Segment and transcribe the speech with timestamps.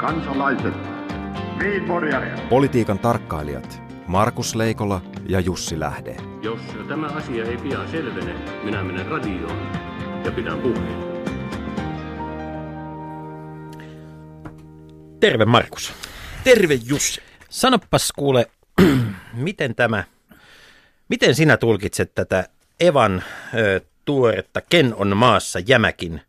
[0.00, 0.74] kansalaiset,
[2.48, 6.16] Politiikan tarkkailijat Markus Leikola ja Jussi Lähde.
[6.42, 8.34] Jos tämä asia ei pian selvene,
[8.64, 9.72] minä menen radioon
[10.24, 11.10] ja pidän puheen.
[15.20, 15.92] Terve Markus.
[16.44, 17.20] Terve Jussi.
[17.50, 18.46] Sanopas kuule,
[19.34, 20.04] miten tämä,
[21.08, 22.44] miten sinä tulkitset tätä
[22.80, 23.22] Evan
[23.54, 26.20] ö, tuoretta Ken on maassa jämäkin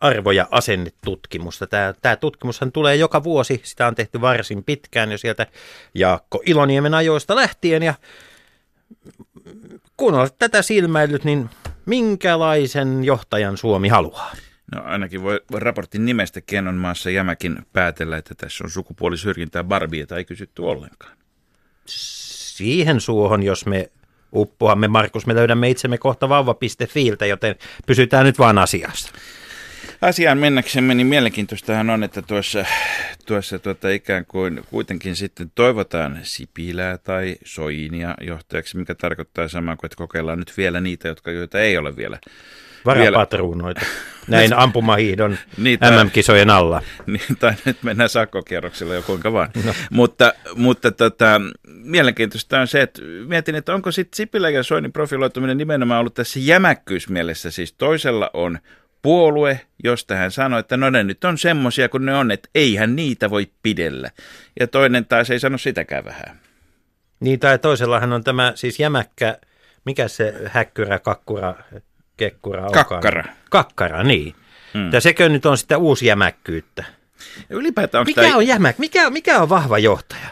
[0.00, 1.66] arvo- ja asennetutkimusta.
[1.66, 5.46] Tämä, tämä tutkimushan tulee joka vuosi, sitä on tehty varsin pitkään jo sieltä
[5.94, 7.94] Jaakko Iloniemen ajoista lähtien ja
[9.96, 11.50] kun olet tätä silmäillyt, niin
[11.86, 14.32] minkälaisen johtajan Suomi haluaa?
[14.74, 19.64] No ainakin voi, voi raportin nimestä Ken on maassa jämäkin päätellä, että tässä on sukupuolisyrjintää
[19.64, 21.18] Barbieta ei kysytty ollenkaan.
[21.86, 23.90] Siihen suohon, jos me
[24.32, 27.56] uppoamme, Markus, me löydämme itsemme kohta vauva.fiiltä, joten
[27.86, 29.12] pysytään nyt vaan asiassa.
[30.00, 32.64] Asiaan mennäksemme, niin mielenkiintoistahan on, että tuossa,
[33.26, 39.86] tuossa tuota ikään kuin kuitenkin sitten toivotaan Sipilää tai Soinia johtajaksi, mikä tarkoittaa samaa kuin,
[39.86, 42.18] että kokeillaan nyt vielä niitä, jotka, joita ei ole vielä
[42.84, 43.80] Varapatruunoita.
[44.28, 46.82] Näin ampumahiihdon niin, MM-kisojen alla.
[47.06, 49.50] Niin, tai nyt mennään sakkokierroksella jo kuinka vaan.
[49.64, 49.74] No.
[49.90, 55.58] Mutta, mutta tota, mielenkiintoista on se, että mietin, että onko sitten Sipilä ja Soinin profiloituminen
[55.58, 57.50] nimenomaan ollut tässä jämäkkyysmielessä.
[57.50, 58.58] Siis toisella on
[59.02, 62.96] puolue, josta hän sanoi, että no ne nyt on semmoisia kuin ne on, että eihän
[62.96, 64.10] niitä voi pidellä.
[64.60, 66.40] Ja toinen taas ei sano sitäkään vähän.
[67.20, 69.38] Niin, tai toisellahan on tämä siis jämäkkä,
[69.84, 71.54] mikä se häkkyrä, kakkura,
[72.16, 72.86] kekkura onkaan?
[72.86, 73.24] Kakkara.
[73.50, 74.34] Kakkara, niin.
[74.74, 74.92] Mm.
[74.92, 76.84] Ja sekö nyt on sitä uusi jämäkkyyttä?
[77.50, 78.36] Ja ylipäätään mikä tämä...
[78.36, 78.78] on jämäk?
[78.78, 80.28] Mikä, mikä on vahva johtaja?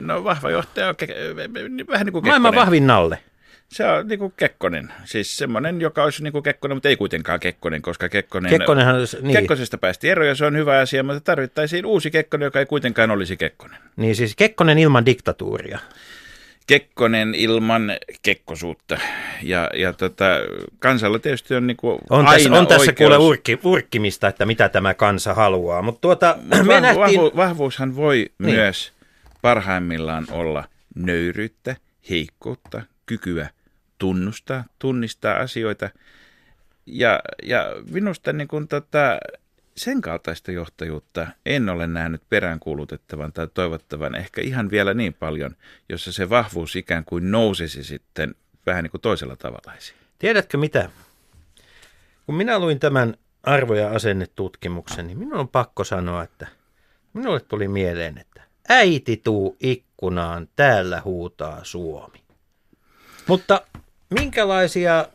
[0.00, 3.18] No vahva johtaja on ke- vähän niin kuin Maailman vahvin nalle.
[3.68, 7.40] Se on niin kuin Kekkonen, siis semmoinen, joka olisi niin kuin Kekkonen, mutta ei kuitenkaan
[7.40, 9.36] Kekkonen, koska Kekkonen, Kekkonenhan, niin.
[9.36, 13.10] Kekkosesta päästi eroon ja se on hyvä asia, mutta tarvittaisiin uusi Kekkonen, joka ei kuitenkaan
[13.10, 13.78] olisi Kekkonen.
[13.96, 15.78] Niin siis Kekkonen ilman diktatuuria.
[16.66, 18.98] Kekkonen ilman kekkosuutta.
[19.42, 20.24] Ja, ja tota,
[20.78, 22.96] kansalla tietysti on niin kuin on aina tässä, on tässä oikeus.
[22.96, 25.82] kuule urkki, urkkimista, että mitä tämä kansa haluaa.
[25.82, 27.00] Mutta tuota, Mut me vahvu, nähtiin...
[27.00, 28.54] vahvu, vahvuushan voi niin.
[28.54, 28.92] myös
[29.42, 30.64] parhaimmillaan olla
[30.94, 31.76] nöyryyttä,
[32.10, 33.48] heikkoutta, kykyä
[33.98, 35.90] tunnustaa, tunnistaa asioita.
[36.86, 39.18] Ja, ja minusta niin kuin tota,
[39.76, 45.56] sen kaltaista johtajuutta en ole nähnyt peräänkuulutettavan tai toivottavan ehkä ihan vielä niin paljon,
[45.88, 48.34] jossa se vahvuus ikään kuin nousisi sitten
[48.66, 49.98] vähän niin kuin toisella tavalla esiin.
[50.18, 50.90] Tiedätkö mitä?
[52.26, 56.46] Kun minä luin tämän arvo- ja asennetutkimuksen, niin minun on pakko sanoa, että
[57.12, 62.22] minulle tuli mieleen, että äiti tuu ikkunaan, täällä huutaa Suomi.
[63.26, 63.60] Mutta
[64.10, 65.06] minkälaisia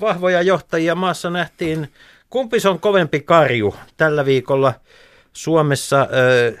[0.00, 1.92] vahvoja johtajia maassa nähtiin?
[2.30, 4.74] Kumpi on kovempi karju tällä viikolla
[5.32, 6.52] Suomessa ö,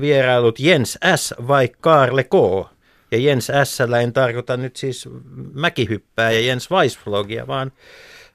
[0.00, 1.34] vierailut Jens S.
[1.48, 2.32] vai Karle K.
[3.10, 3.80] Ja Jens S.
[4.02, 5.08] en tarkoita nyt siis
[5.54, 7.72] mäkihyppää ja Jens Weissflogia, vaan,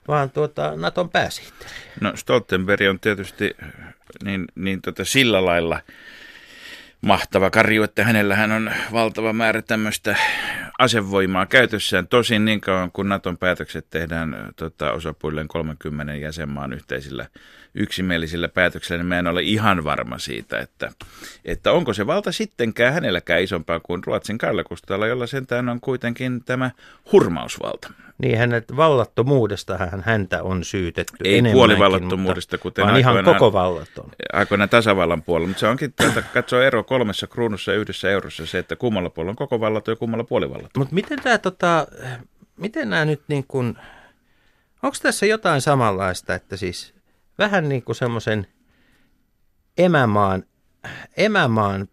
[0.07, 1.73] vaan tuota Naton pääsihteeri.
[2.01, 3.55] No Stoltenberg on tietysti
[4.23, 5.79] niin, niin tota sillä lailla
[7.01, 10.16] mahtava karju, että hänellähän on valtava määrä tämmöistä
[10.81, 12.07] asevoimaa käytössään.
[12.07, 17.25] Tosin niin kauan kun Naton päätökset tehdään tota, osapuilleen 30 jäsenmaan yhteisillä
[17.75, 20.91] yksimielisillä päätöksillä, niin mä en ole ihan varma siitä, että,
[21.45, 26.43] että onko se valta sittenkään hänelläkään isompaa kuin Ruotsin Karle Kustalla, jolla sentään on kuitenkin
[26.43, 26.71] tämä
[27.11, 27.93] hurmausvalta.
[28.21, 34.09] Niin hänet vallattomuudesta hän häntä on syytetty Ei puolivallattomuudesta, mutta, kuten vaan ihan koko vallaton.
[34.33, 38.59] Aikoinaan tasavallan puolella, mutta se onkin, että katsoo ero kolmessa kruunussa ja yhdessä eurossa se,
[38.59, 40.71] että kummalla puolella on koko vallaton ja kummalla puolivallaton.
[40.77, 41.87] Mutta miten tämä, tota,
[42.57, 43.77] miten nämä nyt niin kuin,
[44.83, 46.93] onko tässä jotain samanlaista, että siis
[47.37, 48.47] vähän niin kuin semmoisen
[49.77, 50.43] emämaan,
[51.17, 51.87] emämaan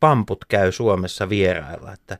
[0.00, 2.18] pamput käy Suomessa vierailla, että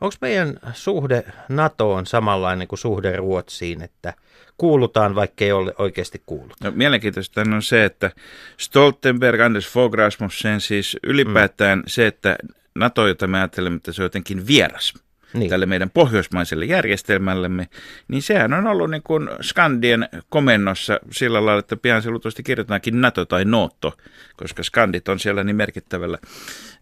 [0.00, 4.14] onko meidän suhde NATOon samanlainen kuin suhde Ruotsiin, että
[4.58, 6.56] kuulutaan, vaikka ei ole oikeasti kuullut?
[6.64, 8.10] No, mielenkiintoista on se, että
[8.56, 11.84] Stoltenberg, Anders Fogh Rasmussen, siis ylipäätään mm.
[11.86, 12.36] se, että
[12.74, 14.94] NATO, jota me ajattelemme, että se on jotenkin vieras–
[15.34, 15.50] niin.
[15.50, 17.68] tälle meidän pohjoismaiselle järjestelmällemme,
[18.08, 23.00] niin sehän on ollut niin kuin Skandien komennossa sillä lailla, että pian se luultavasti kirjoitetaankin
[23.00, 23.96] NATO tai Nootto,
[24.36, 26.18] koska Skandit on siellä niin merkittävällä,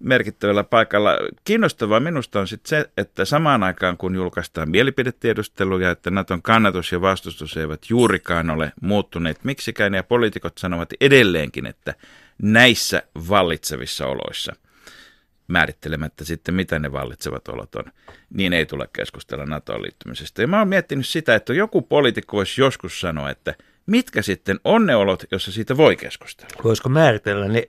[0.00, 1.10] merkittävällä paikalla.
[1.44, 7.00] Kiinnostavaa minusta on sitten se, että samaan aikaan kun julkaistaan mielipidetiedusteluja, että Naton kannatus ja
[7.00, 11.94] vastustus eivät juurikaan ole muuttuneet miksikään, ja poliitikot sanovat edelleenkin, että
[12.42, 14.56] näissä vallitsevissa oloissa–
[15.48, 17.84] määrittelemättä sitten, mitä ne vallitsevat olot on,
[18.30, 20.42] niin ei tule keskustella NATOon liittymisestä.
[20.42, 23.54] Ja mä oon miettinyt sitä, että joku poliitikko voisi joskus sanoa, että
[23.86, 26.62] mitkä sitten on ne olot, jossa siitä voi keskustella.
[26.64, 27.68] Voisiko määritellä ne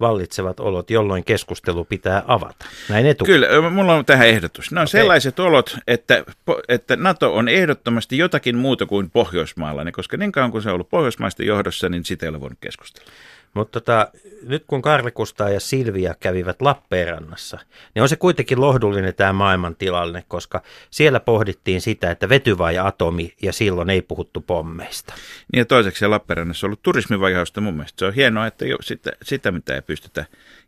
[0.00, 2.66] vallitsevat olot, jolloin keskustelu pitää avata.
[2.88, 3.24] Näin etu.
[3.24, 4.72] Kyllä, mulla on tähän ehdotus.
[4.72, 5.00] Ne on okay.
[5.00, 6.24] sellaiset olot, että,
[6.68, 10.88] että NATO on ehdottomasti jotakin muuta kuin pohjoismaalainen, koska niin kauan kuin se on ollut
[10.88, 13.10] pohjoismaisten johdossa, niin sitä ei ole voinut keskustella.
[13.54, 14.08] Mutta tota,
[14.42, 17.58] nyt kun Karli Kustaa ja Silvia kävivät Lappeenrannassa,
[17.94, 22.78] niin on se kuitenkin lohdullinen tämä maailman tilanne, koska siellä pohdittiin sitä, että vety vai
[22.78, 25.14] atomi, ja silloin ei puhuttu pommeista.
[25.52, 27.98] Niin ja toiseksi Lappeenrannassa on ollut turismivaiheesta mun mielestä.
[27.98, 30.24] Se on hienoa, että jo sitä, sitä mitä ei pystytä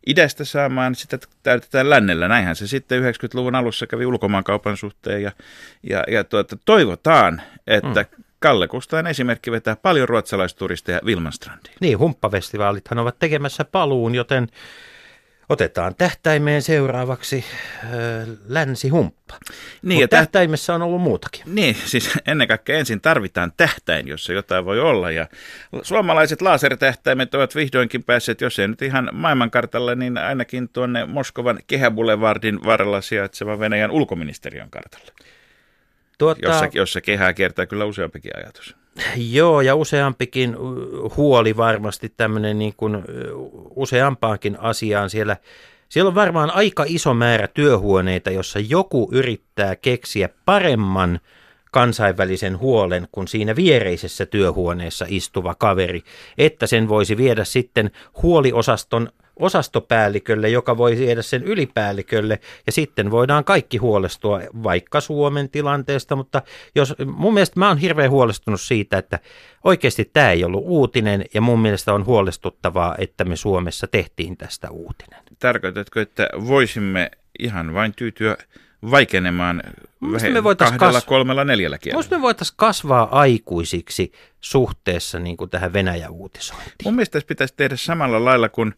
[0.07, 2.29] idästä saamaan, sitä täytetään lännellä.
[2.29, 5.33] Näinhän se sitten 90-luvun alussa kävi ulkomaankaupan suhteen, ja,
[5.83, 11.75] ja, ja tuota, toivotaan, että mm Kalle Kustaan esimerkki vetää paljon ruotsalaisturisteja Vilmanstrandiin.
[11.81, 14.49] Niin, humppafestivaalithan ovat tekemässä paluun, joten
[15.49, 17.45] otetaan tähtäimeen seuraavaksi
[17.85, 17.91] äh,
[18.49, 19.35] länsihumppa.
[19.83, 21.43] Niin, Mutta tähtäimessä on ollut muutakin.
[21.47, 25.11] Niin, siis ennen kaikkea ensin tarvitaan tähtäin, jossa jotain voi olla.
[25.11, 25.27] Ja
[25.83, 32.65] suomalaiset lasertähtäimet ovat vihdoinkin päässeet, jos ei nyt ihan maailmankartalle, niin ainakin tuonne Moskovan Kehäboulevardin
[32.65, 35.13] varrella sijaitsevan Venäjän ulkoministeriön kartalle.
[36.19, 38.77] Tuota, jossa, jossa kehää kertaa kyllä useampikin ajatus.
[39.17, 40.57] Joo, ja useampikin
[41.17, 43.05] huoli varmasti tämmöinen niin kuin
[43.77, 45.37] useampaankin asiaan siellä.
[45.89, 51.21] Siellä on varmaan aika iso määrä työhuoneita, jossa joku yrittää keksiä paremman
[51.71, 56.03] kansainvälisen huolen kuin siinä viereisessä työhuoneessa istuva kaveri,
[56.39, 57.91] että sen voisi viedä sitten
[58.23, 66.17] huoliosaston osastopäällikölle, joka voi viedä sen ylipäällikölle ja sitten voidaan kaikki huolestua vaikka Suomen tilanteesta,
[66.17, 66.43] mutta
[66.75, 69.19] jos, mun mielestä mä oon hirveän huolestunut siitä, että
[69.65, 74.71] oikeasti tämä ei ollut uutinen ja mun mielestä on huolestuttavaa, että me Suomessa tehtiin tästä
[74.71, 75.21] uutinen.
[75.39, 78.37] Tarkoitatko, että voisimme ihan vain tyytyä
[78.91, 79.63] vaikenemaan
[80.01, 80.19] me
[80.59, 81.05] kahdella, kas...
[81.05, 82.17] kolmella, neljällä kielellä.
[82.17, 86.75] me voitaisiin kasvaa aikuisiksi suhteessa niin kuin tähän Venäjä-uutisointiin.
[86.85, 88.75] Mun mielestä pitäisi tehdä samalla lailla kuin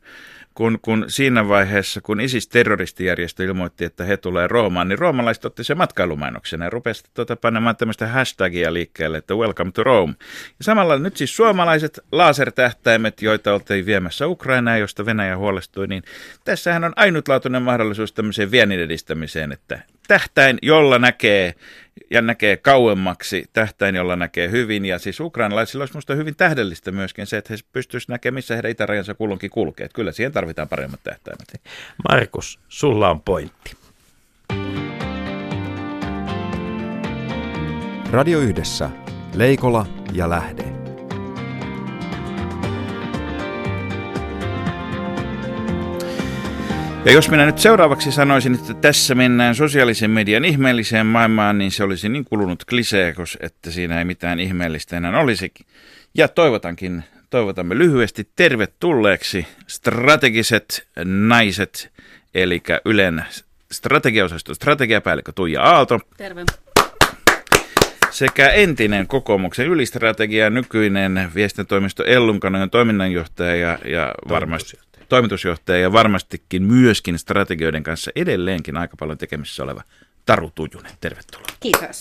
[0.54, 5.74] kun, kun siinä vaiheessa, kun ISIS-terroristijärjestö ilmoitti, että he tulee Roomaan, niin roomalaiset otti se
[5.74, 10.14] matkailumainoksena ja rupesi tuota panemaan tämmöistä hashtagia liikkeelle, että welcome to Rome.
[10.58, 16.02] Ja samalla nyt siis suomalaiset lasertähtäimet, joita oltiin viemässä Ukrainaan, josta Venäjä huolestui, niin
[16.44, 21.54] tässähän on ainutlaatuinen mahdollisuus tämmöiseen viennin edistämiseen, että tähtäin, jolla näkee
[22.10, 24.84] ja näkee kauemmaksi, tähtäin, jolla näkee hyvin.
[24.84, 28.70] Ja siis ukrainalaisilla olisi minusta hyvin tähdellistä myöskin se, että he pystyisivät näkemään, missä heidän
[28.70, 29.84] itärajansa kulloinkin kulkee.
[29.84, 31.60] Että kyllä siihen tarvitaan paremmat tähtäimet.
[32.10, 33.76] Markus, sulla on pointti.
[38.10, 38.90] Radio Yhdessä.
[39.34, 40.73] Leikola ja Lähde.
[47.04, 51.84] Ja jos minä nyt seuraavaksi sanoisin, että tässä mennään sosiaalisen median ihmeelliseen maailmaan, niin se
[51.84, 55.52] olisi niin kulunut klisee, että siinä ei mitään ihmeellistä enää olisi.
[56.14, 61.92] Ja toivotankin, toivotamme lyhyesti tervetulleeksi strategiset naiset,
[62.34, 63.24] eli Ylen
[63.72, 66.00] strategiaosaston strategiapäällikkö Tuija Aalto.
[66.16, 66.44] Terve.
[68.10, 74.78] Sekä entinen kokoomuksen ylistrategia, nykyinen viestintätoimisto Ellunkanojen toiminnanjohtaja ja, ja varmasti
[75.14, 79.82] toimitusjohtaja ja varmastikin myöskin strategioiden kanssa edelleenkin aika paljon tekemisissä oleva
[80.26, 80.92] Taru Tujunen.
[81.00, 81.46] Tervetuloa.
[81.60, 81.98] Kiitos.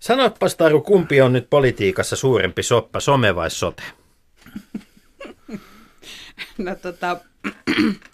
[0.00, 3.82] Sanopas Taru, kumpi on nyt politiikassa suurempi soppa, some vai sote?
[6.58, 7.16] No tota,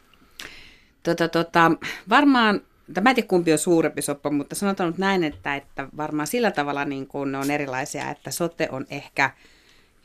[1.03, 1.71] tota, tota
[2.09, 2.61] varmaan,
[3.01, 6.51] mä en tiedä kumpi on suurempi soppa, mutta sanotaan nyt näin, että, että varmaan sillä
[6.51, 9.31] tavalla niin kuin ne on erilaisia, että sote on ehkä–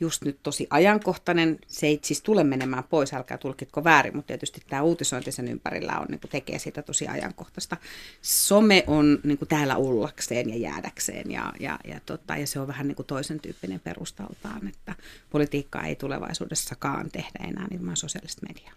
[0.00, 1.58] just nyt tosi ajankohtainen.
[1.66, 5.98] Se ei siis tule menemään pois, älkää tulkitko väärin, mutta tietysti tämä uutisointi sen ympärillä
[5.98, 7.76] on, niin kuin tekee siitä tosi ajankohtaista.
[8.22, 12.68] Some on niin kuin täällä ollakseen ja jäädäkseen ja, ja, ja, tota, ja se on
[12.68, 14.94] vähän niin kuin toisen tyyppinen perustaltaan, että
[15.30, 18.72] politiikkaa ei tulevaisuudessakaan tehdä enää ilman sosiaalista mediaa.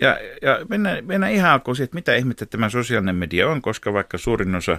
[0.00, 4.18] Ja, ja mennään, mennään ihan alkuun siitä, mitä ihmettä tämä sosiaalinen media on, koska vaikka
[4.18, 4.78] suurin osa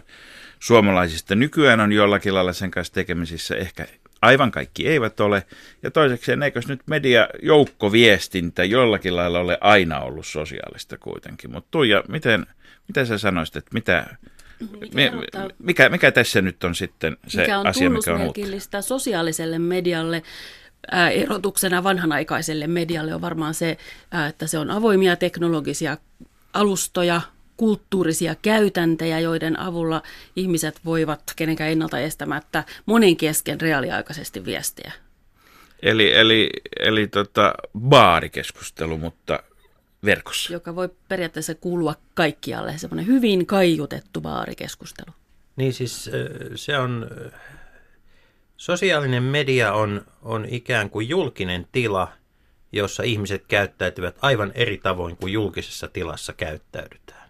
[0.60, 3.88] suomalaisista nykyään on jollakin lailla sen kanssa tekemisissä ehkä
[4.22, 5.44] Aivan kaikki eivät ole.
[5.84, 11.52] Ja toiseksi, eikös nyt mediajoukkoviestintä jollakin lailla ole aina ollut sosiaalista kuitenkin.
[11.52, 12.46] Mutta Tuija, miten,
[12.88, 14.06] miten sä sanoisit, että mitä,
[14.94, 15.12] mikä,
[15.60, 18.82] mikä, mikä tässä nyt on sitten se mikä on asia, mikä on uutta?
[18.82, 20.24] sosiaaliselle medialle
[20.92, 23.78] ää, erotuksena vanhanaikaiselle medialle on varmaan se,
[24.12, 25.98] ää, että se on avoimia teknologisia
[26.54, 27.22] alustoja,
[27.60, 30.02] kulttuurisia käytäntejä, joiden avulla
[30.36, 34.92] ihmiset voivat kenenkään ennalta estämättä monen kesken reaaliaikaisesti viestiä.
[35.82, 36.50] Eli, eli,
[36.80, 39.44] eli tota, baarikeskustelu, mutta
[40.06, 40.54] verkossa.
[40.54, 45.12] Joka voi periaatteessa kuulua kaikkialle, semmoinen hyvin kaiutettu baarikeskustelu.
[45.56, 46.10] Niin siis
[46.56, 47.08] se on,
[48.58, 52.12] sosiaalinen media on, on ikään kuin julkinen tila,
[52.72, 57.30] jossa ihmiset käyttäytyvät aivan eri tavoin kuin julkisessa tilassa käyttäydytään?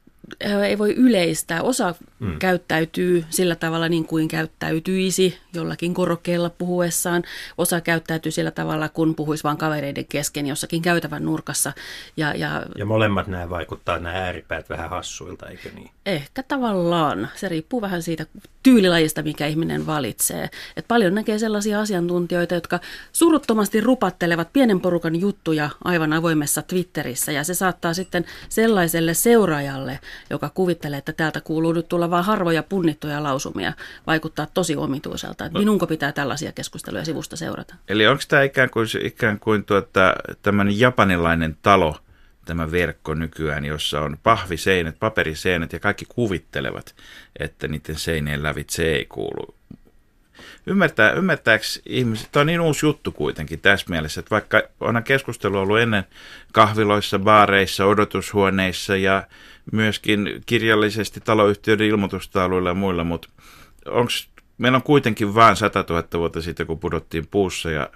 [0.39, 1.61] ei voi yleistää.
[1.61, 2.39] Osa mm.
[2.39, 7.23] käyttäytyy sillä tavalla niin kuin käyttäytyisi jollakin korokkeella puhuessaan.
[7.57, 11.73] Osa käyttäytyy sillä tavalla, kun puhuisi vain kavereiden kesken jossakin käytävän nurkassa.
[12.17, 15.89] Ja, ja, ja molemmat nämä vaikuttaa nämä ääripäät vähän hassuilta, eikö niin?
[16.05, 17.29] Ehkä tavallaan.
[17.35, 18.25] Se riippuu vähän siitä
[18.63, 20.49] tyylilajista, mikä ihminen valitsee.
[20.77, 22.79] Et paljon näkee sellaisia asiantuntijoita, jotka
[23.11, 27.31] suruttomasti rupattelevat pienen porukan juttuja aivan avoimessa Twitterissä.
[27.31, 29.99] Ja se saattaa sitten sellaiselle seuraajalle,
[30.29, 33.73] joka kuvittelee, että täältä kuuluu nyt tulla vain harvoja punnittuja lausumia,
[34.07, 35.45] vaikuttaa tosi omituiselta.
[35.45, 37.75] Että minunko pitää tällaisia keskusteluja sivusta seurata?
[37.89, 41.97] Eli onko tämä ikään kuin, ikään kuin tuota, tämmöinen japanilainen talo,
[42.45, 46.95] tämä verkko nykyään, jossa on pahviseinät, paperiseinät ja kaikki kuvittelevat,
[47.39, 49.55] että niiden seinien lävitse ei kuulu
[50.65, 55.57] ymmärtää, ymmärtääkö ihmiset, tämä on niin uusi juttu kuitenkin tässä mielessä, että vaikka on keskustelu
[55.57, 56.03] ollut ennen
[56.53, 59.23] kahviloissa, baareissa, odotushuoneissa ja
[59.71, 63.29] myöskin kirjallisesti taloyhtiöiden ilmoitustauluilla ja muilla, mutta
[63.85, 64.11] onko
[64.57, 67.89] meillä on kuitenkin vain 100 000 vuotta sitten, kun pudottiin puussa ja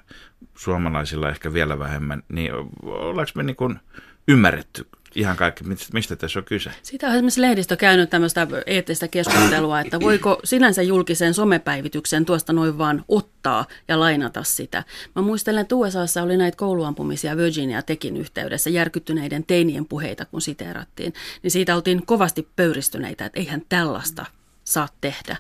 [0.56, 2.52] suomalaisilla ehkä vielä vähemmän, niin
[2.84, 3.80] ollaanko me niin kuin
[4.28, 6.72] ymmärretty ihan kaikki, mistä tässä on kyse.
[6.82, 12.78] Siitä on esimerkiksi lehdistö käynyt tämmöistä eettistä keskustelua, että voiko sinänsä julkisen somepäivityksen tuosta noin
[12.78, 14.84] vaan ottaa ja lainata sitä.
[15.16, 21.14] Mä muistelen, että USAssa oli näitä kouluampumisia Virginia tekin yhteydessä, järkyttyneiden teinien puheita, kun siteerattiin.
[21.44, 24.26] Niin siitä oltiin kovasti pöyristyneitä, että eihän tällaista
[24.64, 25.38] saa tehdä.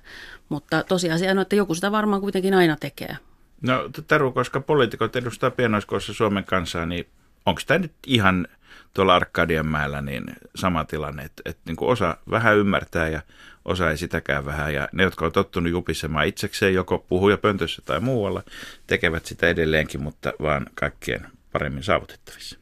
[0.49, 3.17] Mutta tosiasia on, että joku sitä varmaan kuitenkin aina tekee.
[3.61, 7.07] No Taru, koska poliitikot edustaa pienoiskoossa Suomen kansaa, niin
[7.45, 8.47] onko tämä nyt ihan
[8.93, 10.23] tuolla Arkadianmäellä niin
[10.55, 13.21] sama tilanne, että, että niin kuin osa vähän ymmärtää ja
[13.65, 14.73] osa ei sitäkään vähän.
[14.73, 17.05] Ja ne, jotka on tottunut jupisemaan itsekseen joko
[17.41, 18.43] pöntössä tai muualla,
[18.87, 22.57] tekevät sitä edelleenkin, mutta vaan kaikkien paremmin saavutettavissa.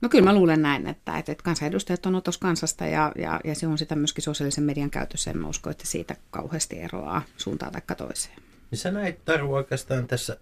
[0.00, 3.54] No kyllä mä luulen näin, että, että, että kansanedustajat on otos kansasta ja, ja, ja
[3.54, 5.30] se on sitä myöskin sosiaalisen median käytössä.
[5.30, 8.36] En mä usko, että siitä kauheasti eroaa suuntaan tai toiseen.
[8.70, 10.36] Niin sä näit Taru oikeastaan tässä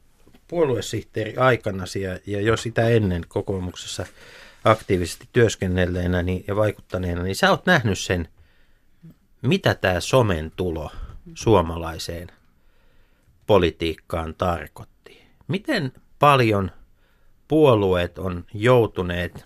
[0.49, 4.07] puoluesihteeri aikana ja, ja jo sitä ennen kokoomuksessa
[4.65, 8.29] aktiivisesti työskennelleenä niin, ja vaikuttaneena, niin sä oot nähnyt sen,
[9.43, 10.91] mitä tämä somen tulo
[11.35, 12.29] suomalaiseen
[13.47, 15.23] politiikkaan tarkoitti.
[15.49, 16.71] Miten paljon
[17.49, 19.45] puolueet on joutuneet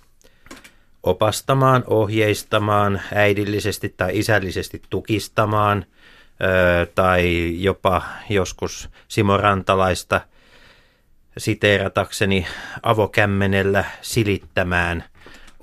[1.02, 5.86] opastamaan, ohjeistamaan, äidillisesti tai isällisesti tukistamaan
[6.94, 10.20] tai jopa joskus Simo Rantalaista–
[11.38, 12.46] siteeratakseni
[12.82, 15.04] avokämmenellä silittämään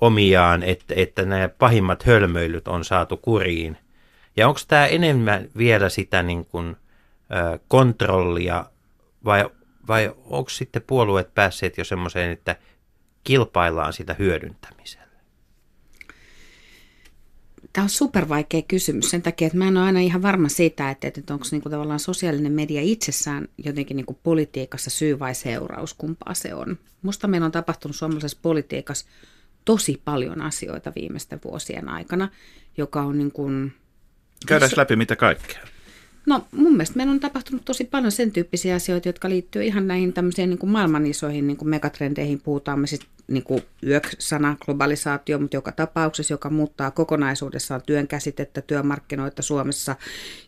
[0.02, 3.78] omiaan, että, että nämä pahimmat hölmöilyt on saatu kuriin.
[4.38, 6.76] Ja onko tämä enemmän vielä sitä niin kuin,
[7.68, 8.66] kontrollia
[9.26, 9.50] vai,
[9.88, 12.56] vai onko sitten puolueet päässeet jo semmoiseen, että
[13.24, 15.01] kilpaillaan sitä hyödyntämisellä?
[17.74, 20.90] Tämä on super vaikea kysymys sen takia, että mä en ole aina ihan varma siitä,
[20.90, 26.34] että, että onko niinku tavallaan sosiaalinen media itsessään jotenkin niinku politiikassa syy vai seuraus, kumpaa
[26.34, 26.78] se on.
[27.02, 29.06] Musta meillä on tapahtunut suomalaisessa politiikassa
[29.66, 32.30] tosi paljon asioita viimeisten vuosien aikana,
[32.78, 33.74] joka on niin kuin...
[34.48, 35.62] Käydään läpi mitä kaikkea.
[36.26, 40.14] No mun mielestä meillä on tapahtunut tosi paljon sen tyyppisiä asioita, jotka liittyy ihan näihin
[40.14, 42.42] tämmöisiin niin kuin maailman isoihin niin kuin megatrendeihin.
[42.42, 48.62] Puhutaan me siis niin kuin YÖK-sana, globalisaatio, mutta joka tapauksessa, joka muuttaa kokonaisuudessaan työn käsitettä,
[48.62, 49.96] työmarkkinoita Suomessa.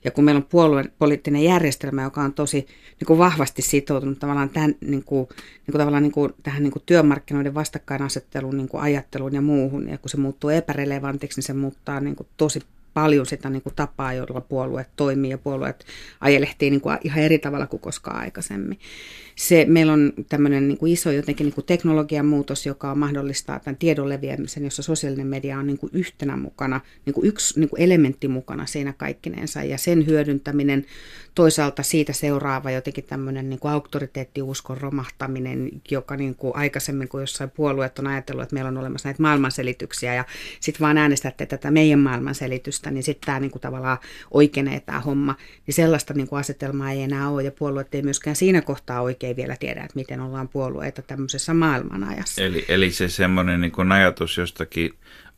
[0.03, 2.57] Ja kun meillä on puolueen poliittinen järjestelmä, joka on tosi
[2.99, 6.71] niin kuin vahvasti sitoutunut tavallaan, tämän, niin kuin, niin kuin tavallaan niin kuin, tähän niin
[6.71, 11.53] kuin työmarkkinoiden vastakkainasetteluun, niin kuin ajatteluun ja muuhun, ja kun se muuttuu epärelevantiksi, niin se
[11.53, 12.59] muuttaa niin kuin tosi
[12.93, 15.85] paljon sitä niin kuin tapaa, jolla puolueet toimii ja puolueet
[16.21, 18.79] ajelehtii niin kuin ihan eri tavalla kuin koskaan aikaisemmin.
[19.35, 23.77] Se, meillä on tämmöinen niin kuin iso jotenkin niin kuin teknologian muutos, joka mahdollistaa tämän
[23.77, 27.81] tiedon leviämisen, jossa sosiaalinen media on niin kuin yhtenä mukana, niin kuin yksi niin kuin
[27.81, 29.63] elementti mukana siinä kaikkinensa.
[29.63, 30.85] Ja sen hyödyntäminen
[31.35, 37.49] toisaalta siitä seuraava jotenkin tämmöinen niin kuin auktoriteettiuskon romahtaminen, joka niin kuin aikaisemmin kuin jossain
[37.49, 40.25] puolueet on ajatellut, että meillä on olemassa näitä maailmanselityksiä ja
[40.59, 43.97] sitten vaan äänestätte tätä meidän maailmanselitystä, niin sitten tämä niin kuin tavallaan
[44.31, 45.35] oikeenee tämä homma,
[45.67, 49.35] niin sellaista niin kuin asetelmaa ei enää ole ja puolueet ei myöskään siinä kohtaa oikein
[49.35, 52.43] vielä tiedä, että miten ollaan puolueita tämmöisessä maailmanajassa.
[52.43, 54.93] Eli, eli se semmoinen niin kuin ajatus jostakin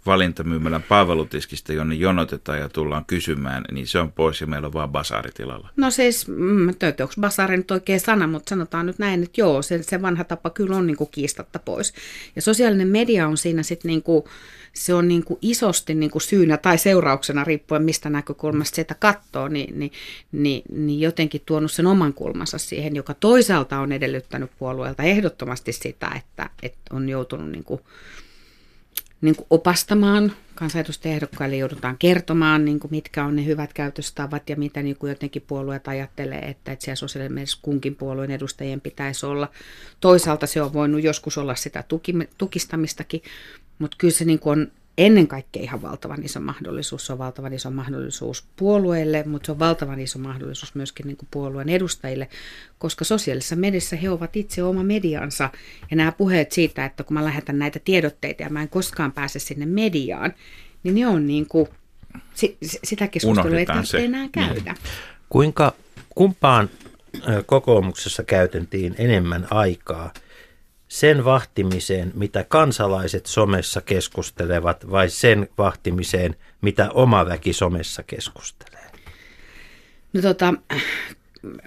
[0.05, 4.91] valintamyymälän palvelutiskistä, jonne jonotetaan ja tullaan kysymään, niin se on pois ja meillä on vaan
[4.91, 5.69] basaaritilalla.
[5.75, 9.83] No siis, mm, onko basaari nyt oikea sana, mutta sanotaan nyt näin, että joo, se,
[9.83, 11.93] se vanha tapa kyllä on niin kuin kiistatta pois.
[12.35, 14.23] Ja sosiaalinen media on siinä sitten niin kuin,
[14.73, 19.47] se on niin kuin isosti niin kuin syynä tai seurauksena, riippuen mistä näkökulmasta sitä katsoo,
[19.47, 19.91] niin, niin,
[20.31, 26.11] niin, niin jotenkin tuonut sen oman kulmansa siihen, joka toisaalta on edellyttänyt puolueelta ehdottomasti sitä,
[26.15, 27.81] että, että on joutunut niin kuin,
[29.21, 34.81] niin kuin opastamaan kansanedustajaehdokkaille joudutaan kertomaan, niin kuin mitkä on ne hyvät käytöstavat ja mitä
[34.83, 39.51] niin kuin jotenkin puolueet ajattelee, että, että siellä sosiaalisesti kunkin puolueen edustajien pitäisi olla.
[39.99, 43.23] Toisaalta se on voinut joskus olla sitä tuki, tukistamistakin,
[43.79, 47.05] mutta kyllä se niin kuin on ennen kaikkea ihan valtavan iso mahdollisuus.
[47.05, 51.27] Se on valtavan iso mahdollisuus puolueille, mutta se on valtavan iso mahdollisuus myöskin niin kuin
[51.31, 52.29] puolueen edustajille,
[52.77, 55.49] koska sosiaalisessa mediassa he ovat itse oma mediansa.
[55.91, 59.39] Ja nämä puheet siitä, että kun mä lähetän näitä tiedotteita ja mä en koskaan pääse
[59.39, 60.33] sinne mediaan,
[60.83, 61.67] niin ne on niin kuin,
[62.83, 64.73] sitä keskustelua ei tarvitse enää käydä.
[64.73, 64.75] Niin.
[65.29, 65.73] Kuinka,
[66.09, 66.69] kumpaan
[67.45, 70.13] kokoomuksessa käytettiin enemmän aikaa–
[70.87, 78.85] sen vahtimiseen, mitä kansalaiset somessa keskustelevat, vai sen vahtimiseen, mitä oma väki somessa keskustelee?
[80.13, 80.53] No tota,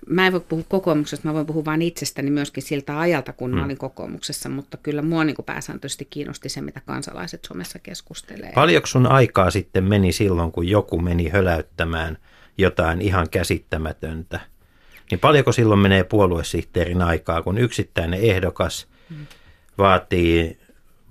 [0.07, 3.59] mä en voi puhua kokoomuksesta, mä voin puhua vain itsestäni myöskin siltä ajalta, kun hmm.
[3.59, 8.53] mä olin kokoomuksessa, mutta kyllä mua niin pääsääntöisesti kiinnosti se, mitä kansalaiset somessa keskustelee.
[8.55, 12.19] Paljonko sun aikaa sitten meni silloin, kun joku meni höläyttämään
[12.59, 14.41] jotain ihan käsittämätöntä?
[15.11, 18.87] Niin paljonko silloin menee puoluesihteerin aikaa, kun yksittäinen ehdokas–
[19.79, 20.59] vaatii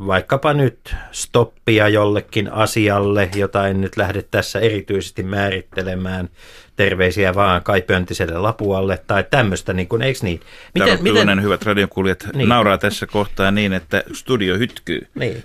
[0.08, 6.30] vaikkapa nyt stoppia jollekin asialle, jota en nyt lähde tässä erityisesti määrittelemään,
[6.76, 10.40] terveisiä vaan Kai Pöntiselle Lapualle tai tämmöistä, niin kuin, eikö niin?
[10.76, 11.44] Miten, miten...
[11.44, 12.50] hyvät radiokuulijat, niin.
[12.50, 15.08] nauraa tässä kohtaa niin, että studio hytkyy.
[15.16, 15.44] Niin,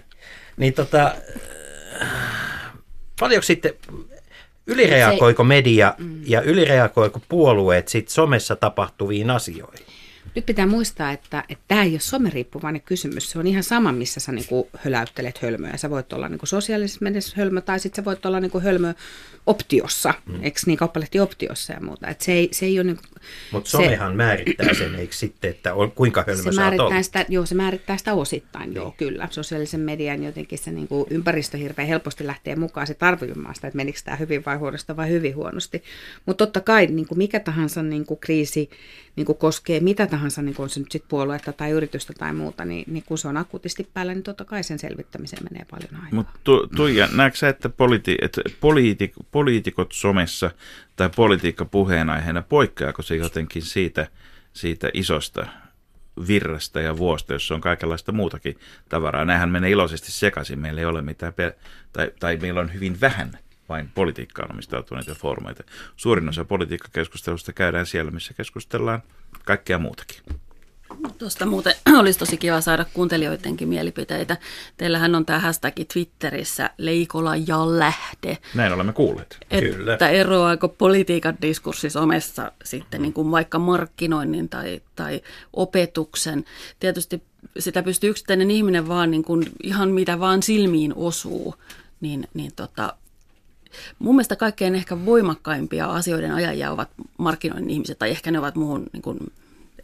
[0.56, 1.14] niin tota,
[3.20, 3.72] paljonko sitten,
[4.66, 5.94] ylireagoiko media
[6.26, 9.86] ja ylireagoiko puolueet sitten somessa tapahtuviin asioihin?
[10.34, 13.30] Nyt pitää muistaa, että, että tämä ei ole someriippuvainen kysymys.
[13.30, 15.76] Se on ihan sama, missä sä niin kuin höläyttelet hölmöä.
[15.76, 18.64] Sä voit olla niin kuin sosiaalisessa mielessä hölmö tai sitten sä voit olla niin kuin
[18.64, 18.94] hölmö
[19.46, 20.44] optiossa, mm.
[20.44, 22.08] eikö niin, kauppalehti optiossa ja muuta.
[22.08, 22.98] Et se, ei, se ei ole niin
[23.52, 27.02] Mutta somehan määrittää sen, eikö sitten, että on, kuinka hölmö se määrittää olla?
[27.02, 28.76] sitä, Joo, se määrittää sitä osittain, niin.
[28.76, 29.28] joo, kyllä.
[29.30, 33.76] Sosiaalisen median jotenkin se niin kuin ympäristö hirveän helposti lähtee mukaan se tarvimaan sitä, että
[33.76, 35.82] menikö tämä hyvin vai huonosti vai hyvin huonosti.
[36.26, 38.70] Mutta totta kai niin kuin mikä tahansa niin kuin kriisi
[39.16, 42.32] niin kuin koskee mitä tahansa, niin kuin on se nyt sit puoluetta tai yritystä tai
[42.32, 45.94] muuta, niin, niin kun se on akuutisti päällä, niin totta kai sen selvittämiseen menee paljon
[45.94, 46.16] aikaa.
[46.16, 50.50] Mutta tu, Tuija, näetkö sä, että, politi, että poliitik, poliitikot somessa
[50.96, 54.06] tai politiikka puheenaiheena, poikkeako se jotenkin siitä,
[54.52, 55.46] siitä isosta
[56.28, 59.24] virrasta ja vuosta, jossa on kaikenlaista muutakin tavaraa.
[59.24, 60.58] Näinhän menee iloisesti sekaisin.
[60.58, 61.32] Meillä ei ole mitään,
[61.92, 65.64] tai, tai meillä on hyvin vähän vain politiikkaan omistautuneita foorumeita.
[65.96, 69.02] Suurin osa politiikkakeskustelusta käydään siellä, missä keskustellaan
[69.44, 70.22] kaikkea muutakin.
[71.18, 74.36] Tuosta muuten olisi tosi kiva saada kuuntelijoidenkin mielipiteitä.
[74.76, 78.38] Teillähän on tämä hashtag Twitterissä Leikola ja lähde.
[78.54, 79.38] Näin olemme kuulleet.
[79.50, 79.96] Että Kyllä.
[79.96, 85.20] eroaako politiikan diskurssi somessa sitten niin kuin vaikka markkinoinnin tai, tai
[85.52, 86.44] opetuksen.
[86.80, 87.22] Tietysti
[87.58, 91.54] sitä pystyy yksittäinen ihminen vaan niin kuin ihan mitä vaan silmiin osuu,
[92.00, 92.94] niin, niin tota,
[93.98, 98.86] Mun mielestä kaikkein ehkä voimakkaimpia asioiden ajajia ovat markkinoinnin ihmiset, tai ehkä ne ovat muuhun
[98.92, 99.18] niin kuin,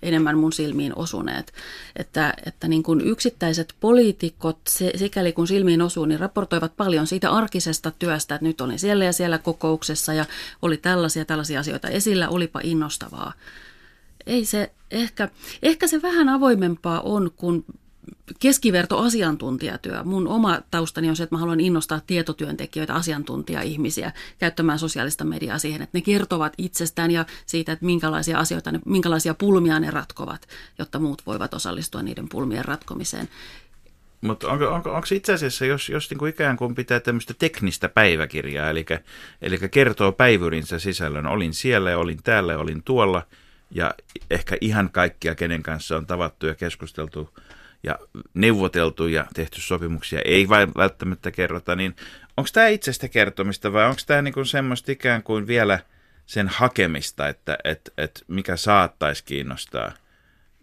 [0.03, 1.53] enemmän mun silmiin osuneet.
[1.97, 7.31] Että, että niin kuin yksittäiset poliitikot, se, sikäli kun silmiin osuu, niin raportoivat paljon siitä
[7.31, 10.25] arkisesta työstä, että nyt olin siellä ja siellä kokouksessa ja
[10.63, 13.33] oli tällaisia tällaisia asioita esillä, olipa innostavaa.
[14.27, 15.29] Ei se, ehkä,
[15.63, 17.65] ehkä se vähän avoimempaa on, kun
[18.41, 20.05] keskiverto asiantuntijatyö.
[20.05, 25.83] Mun oma taustani on se, että mä haluan innostaa tietotyöntekijöitä, asiantuntija-ihmisiä käyttämään sosiaalista mediaa siihen,
[25.83, 30.99] että ne kertovat itsestään ja siitä, että minkälaisia asioita, ne, minkälaisia pulmia ne ratkovat, jotta
[30.99, 33.29] muut voivat osallistua niiden pulmien ratkomiseen.
[34.21, 37.89] Mutta onko, onko, onko itse asiassa, jos, jos niin kuin ikään kuin pitää tämmöistä teknistä
[37.89, 38.87] päiväkirjaa, eli,
[39.43, 43.23] eli kertoo päivyrinsä sisällön, olin siellä olin täällä olin tuolla,
[43.71, 43.95] ja
[44.31, 47.29] ehkä ihan kaikkia, kenen kanssa on tavattu ja keskusteltu–
[47.83, 47.99] ja
[48.35, 51.97] neuvoteltu ja tehty sopimuksia ei vain välttämättä kerrota, niin
[52.37, 55.79] onko tämä itsestä kertomista vai onko tämä niinku semmoista ikään kuin vielä
[56.27, 59.93] sen hakemista, että et, et mikä saattaisi kiinnostaa?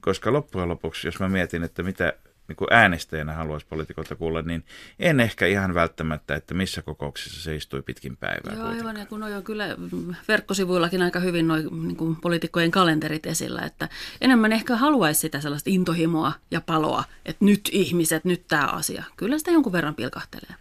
[0.02, 2.14] Koska loppujen lopuksi, jos mä mietin, että mitä
[2.48, 4.66] niin kuin äänestäjänä haluaisi poliitikolta kuulla, niin
[5.00, 8.54] en ehkä ihan välttämättä, että missä kokouksissa se istui pitkin päivää.
[8.54, 9.66] Joo, aivan, ja kun on kyllä
[10.28, 13.90] verkkosivuillakin aika hyvin noin niin kuin poliitikkojen kalenterit esillä, että
[14.22, 19.04] enemmän ehkä haluaisi sitä sellaista intohimoa ja paloa, että nyt ihmiset, nyt tämä asia.
[19.18, 20.56] Kyllä sitä jonkun verran pilkahtelee.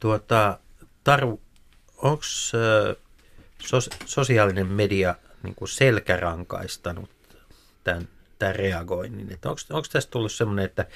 [0.00, 0.58] Tuota,
[1.04, 1.40] Taru,
[1.96, 2.22] onko
[3.58, 7.10] sos, sosiaalinen media niin kuin selkärankaistanut
[7.84, 8.08] tämän,
[8.40, 9.38] tämän reagoinnin?
[9.70, 10.86] Onko tästä tullut semmoinen, että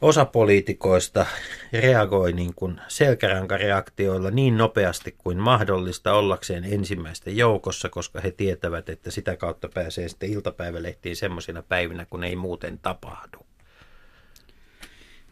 [0.00, 1.26] osa poliitikoista
[1.72, 9.10] reagoi niin kuin selkärankareaktioilla niin nopeasti kuin mahdollista ollakseen ensimmäisten joukossa, koska he tietävät, että
[9.10, 13.46] sitä kautta pääsee sitten iltapäivälehtiin semmoisina päivinä, kun ei muuten tapahdu.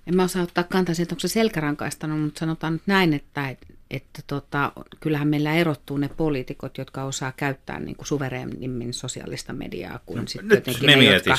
[0.07, 3.49] En mä osaa ottaa kantaa siitä, onko se selkärankaistanut, mutta sanotaan nyt näin, että,
[3.91, 10.01] että, tota, kyllähän meillä erottuu ne poliitikot, jotka osaa käyttää niin kuin suvereenimmin sosiaalista mediaa
[10.07, 11.39] kuin no, sitten jotenkin ne, jotka,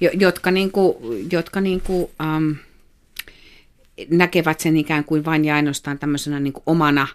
[0.00, 0.96] jo, jotka, niin kuin,
[1.32, 2.56] jotka niin kuin, um,
[4.10, 7.06] näkevät sen ikään kuin vain ja ainoastaan tämmöisenä niin kuin omana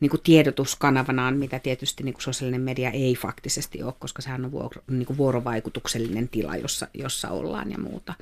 [0.00, 4.52] niin kuin tiedotuskanavanaan, mitä tietysti niin kuin sosiaalinen media ei faktisesti ole, koska sehän on
[4.52, 8.14] vuoro, niin kuin vuorovaikutuksellinen tila, jossa, jossa ollaan ja muuta.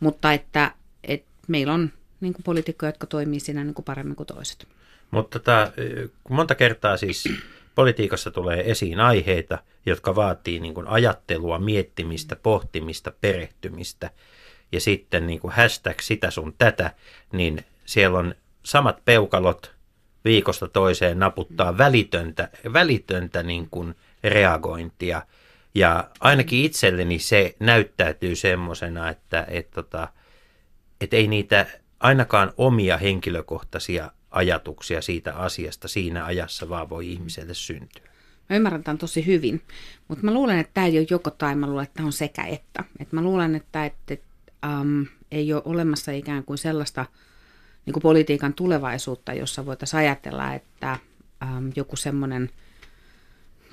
[0.00, 0.72] Mutta että,
[1.04, 4.66] että meillä on niin kuin poliitikkoja, jotka toimii siinä niin kuin paremmin kuin toiset.
[5.10, 5.72] Mutta tota,
[6.28, 7.28] monta kertaa siis
[7.74, 14.10] politiikassa tulee esiin aiheita, jotka vaatii niin kuin ajattelua, miettimistä, pohtimista, perehtymistä.
[14.72, 16.90] Ja sitten niin kuin hashtag sitä sun tätä,
[17.32, 19.76] niin siellä on samat peukalot
[20.24, 25.22] viikosta toiseen naputtaa välitöntä, välitöntä niin kuin reagointia.
[25.74, 30.08] Ja ainakin itselleni se näyttäytyy semmoisena, että, että, tota,
[31.00, 31.66] että ei niitä
[32.00, 38.10] ainakaan omia henkilökohtaisia ajatuksia siitä asiasta siinä ajassa vaan voi ihmiselle syntyä.
[38.50, 39.62] Mä ymmärrän tämän tosi hyvin,
[40.08, 42.44] mutta mä luulen, että tämä ei ole joko tai, mä luulen, että tämä on sekä
[42.44, 42.84] että.
[42.98, 44.26] Et mä luulen, että, että, että
[44.80, 47.06] um, ei ole olemassa ikään kuin sellaista
[47.86, 50.98] niin kuin politiikan tulevaisuutta, jossa voitaisiin ajatella, että
[51.42, 52.50] um, joku semmoinen–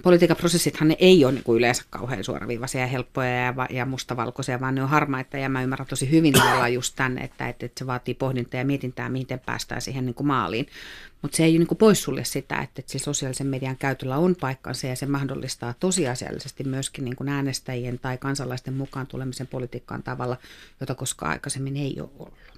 [0.04, 4.60] politiikan prosessithan ne ei ole niin kuin yleensä kauhean suoraviivaisia ja helppoja ja, ja mustavalkoisia,
[4.60, 7.80] vaan ne on harmaita ja mä ymmärrän tosi hyvin tavallaan just tänne, että, että, että
[7.80, 10.68] se vaatii pohdintaa ja mietintää, miten päästään siihen niin kuin maaliin.
[11.22, 14.88] Mutta se ei niin kuin poissulle sitä, että, että se sosiaalisen median käytöllä on paikkansa
[14.88, 20.38] ja se mahdollistaa tosiasiallisesti myöskin niin kuin äänestäjien tai kansalaisten mukaan tulemisen politiikkaan tavalla,
[20.80, 22.53] jota koskaan aikaisemmin ei ole ollut.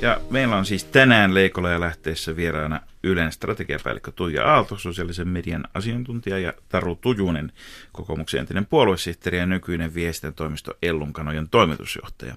[0.00, 5.64] Ja meillä on siis tänään Leikola ja lähteessä vieraana Ylen strategiapäällikkö Tuija Aalto, sosiaalisen median
[5.74, 7.52] asiantuntija ja Taru Tujunen,
[7.92, 12.36] kokoomuksen entinen puoluesihteeri ja nykyinen viestintätoimisto Ellunkanojen toimitusjohtaja.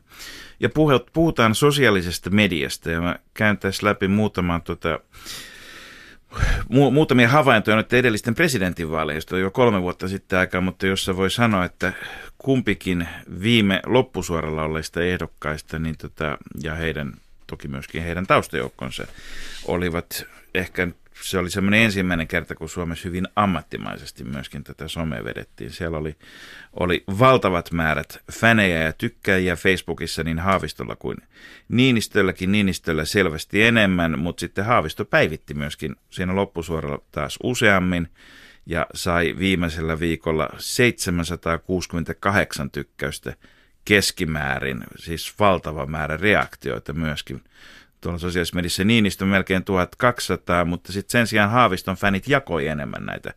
[0.60, 0.70] Ja
[1.14, 5.00] puhutaan sosiaalisesta mediasta ja mä käyn tässä läpi muutaman tota,
[6.74, 11.66] mu- muutamia havaintoja nyt edellisten presidentinvaaleista jo kolme vuotta sitten aikaa, mutta jossa voi sanoa,
[11.66, 11.94] että
[12.38, 13.08] kumpikin
[13.42, 17.14] viime loppusuoralla olleista ehdokkaista niin tota, ja heidän
[17.50, 19.08] toki myöskin heidän taustajoukkonsa
[19.66, 20.88] olivat ehkä
[21.22, 25.72] se oli semmoinen ensimmäinen kerta, kun Suomessa hyvin ammattimaisesti myöskin tätä somea vedettiin.
[25.72, 26.16] Siellä oli,
[26.74, 31.18] oli valtavat määrät fänejä ja tykkäjiä Facebookissa niin Haavistolla kuin
[31.70, 32.52] Niinistölläkin.
[32.52, 38.08] Niinistöllä selvästi enemmän, mutta sitten Haavisto päivitti myöskin siinä loppusuoralla taas useammin
[38.66, 43.36] ja sai viimeisellä viikolla 768 tykkäystä
[43.90, 47.44] keskimäärin, siis valtava määrä reaktioita myöskin.
[48.02, 53.34] Tuolla sosiaalisessa mediassa Niinistö melkein 1200, mutta sitten sen sijaan Haaviston fänit jakoi enemmän näitä,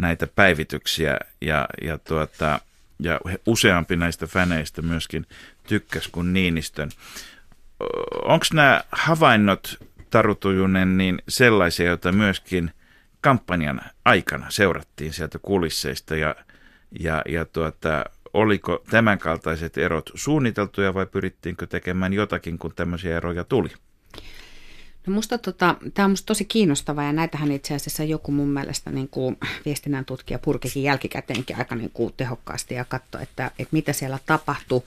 [0.00, 2.60] näitä päivityksiä ja, ja, tuota,
[2.98, 5.26] ja useampi näistä fäneistä myöskin
[5.66, 6.90] tykkäs kuin Niinistön.
[8.24, 9.78] Onko nämä havainnot,
[10.10, 12.70] Taru Tujunen, niin sellaisia, joita myöskin
[13.20, 16.34] kampanjan aikana seurattiin sieltä kulisseista ja,
[17.00, 23.68] ja, ja tuota, oliko tämänkaltaiset erot suunniteltuja vai pyrittiinkö tekemään jotakin, kun tämmöisiä eroja tuli?
[25.06, 28.90] No musta tota, tämä on musta tosi kiinnostavaa ja näitähän itse asiassa joku mun mielestä
[28.90, 33.92] niin kuin viestinnän tutkija purkikin jälkikäteenkin aika niin kuin tehokkaasti ja katsoi, että, että mitä
[33.92, 34.82] siellä tapahtui.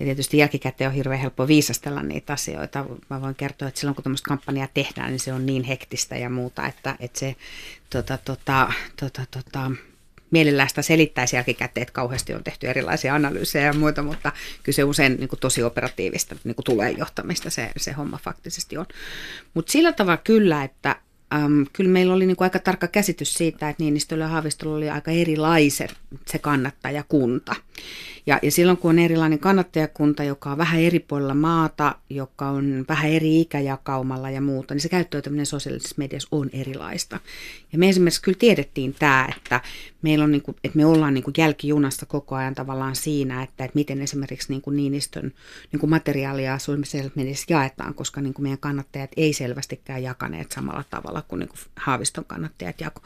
[0.00, 2.84] Ja tietysti jälkikäteen on hirveän helppo viisastella niitä asioita.
[3.10, 6.30] Mä voin kertoa, että silloin kun tämmöistä kampanjaa tehdään, niin se on niin hektistä ja
[6.30, 7.36] muuta, että, että se
[7.90, 9.70] tota, tota, tota, tota,
[10.30, 14.84] mielellään sitä selittäisi jälkikäteen, että kauheasti on tehty erilaisia analyysejä ja muita, mutta kyllä se
[14.84, 18.86] usein niin kuin tosi operatiivista niin kuin tulee johtamista se, se homma faktisesti on.
[19.54, 20.96] Mutta sillä tavalla kyllä, että
[21.34, 24.90] äm, kyllä meillä oli niin kuin aika tarkka käsitys siitä, että Niinistöllä ja Haavistolla oli
[24.90, 25.94] aika erilaiset
[26.26, 27.54] se kannattajakunta.
[28.26, 32.84] Ja, ja silloin kun on erilainen kannattajakunta, joka on vähän eri puolilla maata, joka on
[32.88, 37.20] vähän eri ikäjakaumalla ja muuta, niin se käyttäytyminen sosiaalisessa mediassa on erilaista.
[37.72, 39.60] Ja me esimerkiksi kyllä tiedettiin tämä, että,
[40.02, 43.64] meillä on niin kuin, että me ollaan niin kuin jälkijunassa koko ajan tavallaan siinä, että,
[43.64, 45.32] että miten esimerkiksi niin kuin Niinistön
[45.72, 50.84] niin kuin materiaalia sosiaalisessa mediassa jaetaan, koska niin kuin meidän kannattajat ei selvästikään jakaneet samalla
[50.90, 53.00] tavalla kuin, niin kuin Haaviston kannattajat jako.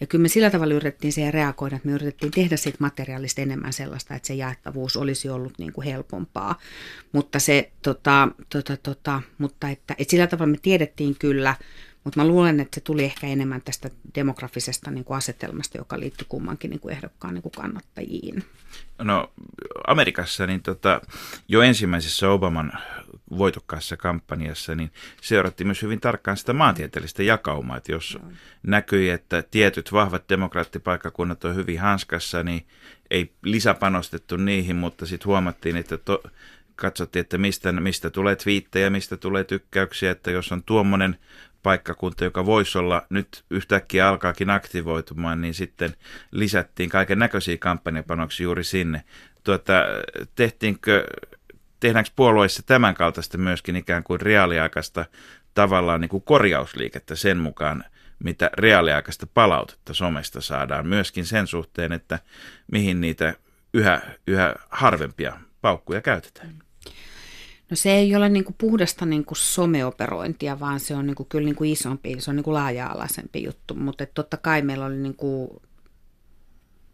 [0.00, 3.72] Ja kyllä me sillä tavalla yritettiin siihen reagoida, että me yritettiin tehdä siitä materiaalista enemmän
[3.72, 6.58] sellaista, että se jaettavuus olisi ollut niin kuin helpompaa.
[7.12, 11.54] Mutta, se, tota, tota, tota, mutta että, että sillä tavalla me tiedettiin kyllä,
[12.04, 16.26] mutta mä luulen, että se tuli ehkä enemmän tästä demografisesta niin kuin asetelmasta, joka liittyy
[16.28, 18.44] kummankin niin kuin ehdokkaan niin kuin kannattajiin.
[18.98, 19.32] No
[19.86, 21.00] Amerikassa niin tota,
[21.48, 22.72] jo ensimmäisessä Obaman
[23.38, 24.90] voitokkaassa kampanjassa, niin
[25.22, 28.32] seurattiin myös hyvin tarkkaan sitä maantieteellistä jakaumaa, että jos no.
[28.62, 32.66] näkyi, että tietyt vahvat demokraattipaikkakunnat on hyvin hanskassa, niin
[33.10, 36.22] ei lisäpanostettu niihin, mutta sitten huomattiin, että to,
[36.76, 41.18] katsottiin, että mistä, mistä tulee twiittejä, mistä tulee tykkäyksiä, että jos on tuommoinen
[41.62, 45.96] paikkakunta, joka voisi olla nyt yhtäkkiä alkaakin aktivoitumaan, niin sitten
[46.30, 49.04] lisättiin kaiken näköisiä kampanjapanoksia juuri sinne.
[49.44, 49.72] Tuota,
[50.34, 51.06] tehtiinkö,
[51.80, 55.04] tehdäänkö puolueissa tämän kaltaista myöskin ikään kuin reaaliaikaista
[55.54, 57.84] tavallaan niin kuin korjausliikettä sen mukaan,
[58.18, 62.18] mitä reaaliaikaista palautetta somesta saadaan, myöskin sen suhteen, että
[62.72, 63.34] mihin niitä
[63.74, 66.62] yhä, yhä harvempia paukkuja käytetään.
[67.72, 71.28] No se ei ole niin kuin puhdasta niin kuin someoperointia, vaan se on niin kuin
[71.28, 74.96] kyllä niin kuin isompi, se on niin kuin laaja-alaisempi juttu, mutta totta kai meillä oli
[74.96, 75.50] niin kuin,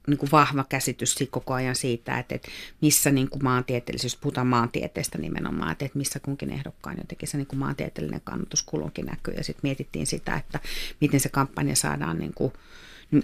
[0.07, 2.49] niin kuin vahva käsitys koko ajan siitä, että, että
[2.81, 7.47] missä niin kuin maantieteellisyys, puhutaan maantieteestä nimenomaan, että, että missä kunkin ehdokkaan jotenkin se niin
[7.47, 10.61] kuin maantieteellinen kannatuskulunkin näkyy ja sitten mietittiin sitä, että
[11.01, 12.53] miten se kampanja saadaan niin kuin,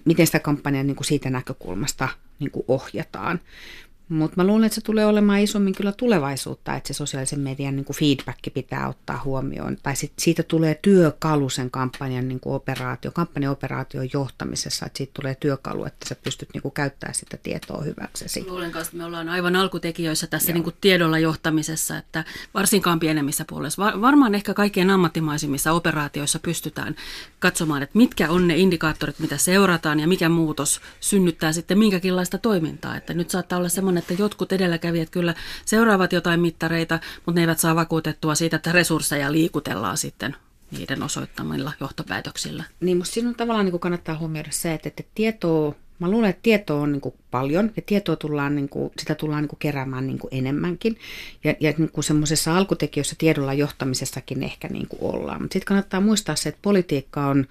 [0.05, 3.41] miten sitä kampanjaa niin siitä näkökulmasta niin kuin ohjataan.
[4.09, 7.85] Mutta mä luulen, että se tulee olemaan isommin kyllä tulevaisuutta, että se sosiaalisen median niin
[7.85, 9.77] kuin feedback pitää ottaa huomioon.
[9.83, 15.35] Tai sit siitä tulee työkalu sen kampanjan niin kuin operaatio, kampanjaoperaation johtamisessa, että siitä tulee
[15.35, 18.45] työkalu, että sä pystyt niin kuin käyttämään sitä tietoa hyväksesi.
[18.49, 23.45] Luulen kanssa, että me ollaan aivan alkutekijöissä tässä niin kuin tiedolla johtamisessa, että varsinkaan pienemmissä
[23.49, 26.97] puolissa, varmaan ehkä kaikkein ammattimaisimmissa operaatioissa pystytään
[27.39, 32.97] katsomaan, että mitkä on ne indikaattorit, mitä seurataan ja mikä muutos synnyttää sitten minkäkinlaista toimintaa.
[32.97, 37.59] Että nyt saattaa olla semmoinen että jotkut edelläkävijät kyllä seuraavat jotain mittareita, mutta ne eivät
[37.59, 40.37] saa vakuutettua siitä, että resursseja liikutellaan sitten
[40.79, 42.65] niiden osoittamilla johtopäätöksillä.
[42.81, 46.43] Niin, mutta siinä on tavallaan niin kannattaa huomioida se, että, että tietoa, mä luulen, että
[46.43, 50.07] tietoa on niin kuin paljon ja tietoa tullaan, niin kuin, sitä tullaan niin kuin keräämään
[50.07, 50.99] niin kuin enemmänkin.
[51.45, 55.43] Ja, ja niin semmoisessa alkutekijössä tiedolla johtamisessakin ehkä niin kuin ollaan.
[55.43, 57.47] Mutta sitten kannattaa muistaa se, että politiikka on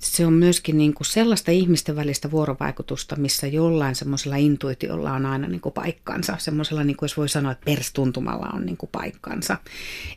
[0.00, 5.48] se on myöskin niin kuin sellaista ihmisten välistä vuorovaikutusta, missä jollain semmoisella intuitiolla on aina
[5.48, 6.36] niin kuin paikkansa.
[6.38, 9.56] Semmoisella, niin kuin jos voi sanoa, että perstuntumalla on niin kuin paikkansa.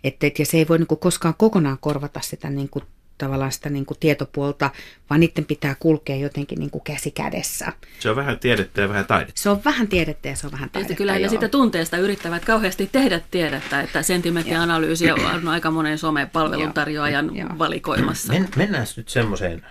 [0.03, 2.85] Et, et, ja se ei voi niin kuin koskaan kokonaan korvata sitä niin kuin
[3.19, 4.69] tavallaan sitä niin kuin tietopuolta,
[5.09, 7.73] vaan niiden pitää kulkea jotenkin niin kuin käsi kädessä.
[7.99, 9.41] Se on vähän tiedettä ja vähän taidetta.
[9.41, 10.95] Se on vähän tiedettä ja se on vähän taidetta.
[10.95, 18.33] Kyllä ja sitä tunteesta yrittävät kauheasti tehdä tiedettä, että sentimenttianalyysi on aika monen some-palveluntarjoajan valikoimassa.
[18.33, 19.65] Men, mennään nyt semmoiseen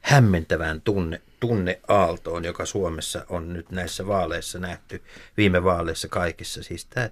[0.00, 5.02] hämmentävään tunne, tunneaaltoon, joka Suomessa on nyt näissä vaaleissa nähty,
[5.36, 6.62] viime vaaleissa kaikissa.
[6.62, 7.10] Siis tämä,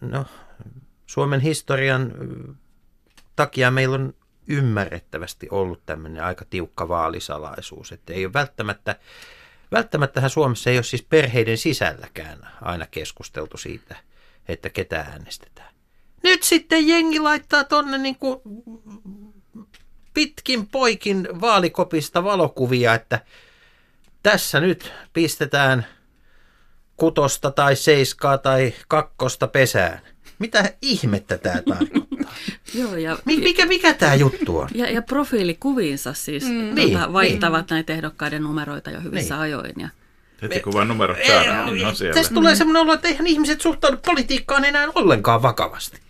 [0.00, 0.24] no,
[1.06, 2.12] Suomen historian
[3.38, 4.14] takia meillä on
[4.48, 8.96] ymmärrettävästi ollut tämmöinen aika tiukka vaalisalaisuus, että ei ole välttämättä,
[9.72, 13.96] välttämättähän Suomessa ei ole siis perheiden sisälläkään aina keskusteltu siitä,
[14.48, 15.74] että ketä äänestetään.
[16.22, 18.40] Nyt sitten jengi laittaa tonne niin kuin
[20.14, 23.20] pitkin poikin vaalikopista valokuvia, että
[24.22, 25.86] tässä nyt pistetään
[26.96, 30.00] kutosta tai seiskaa tai kakkosta pesään.
[30.38, 32.34] Mitä ihmettä tämä tarkoittaa?
[32.74, 34.68] Joo, ja, mikä, mikä tämä juttu on?
[34.74, 36.58] Ja, ja profiilikuviinsa siis mm.
[36.60, 37.74] tuota, niin, vaihtavat niin.
[37.74, 39.42] näitä ehdokkaiden numeroita jo hyvissä niin.
[39.42, 39.72] ajoin.
[39.76, 39.88] Ja...
[40.42, 42.14] Heti kun vaan numerot saadaan, niin on siellä.
[42.14, 46.00] Tästä tulee semmoinen olo, että eihän ihmiset suhtaudu politiikkaan enää ollenkaan vakavasti.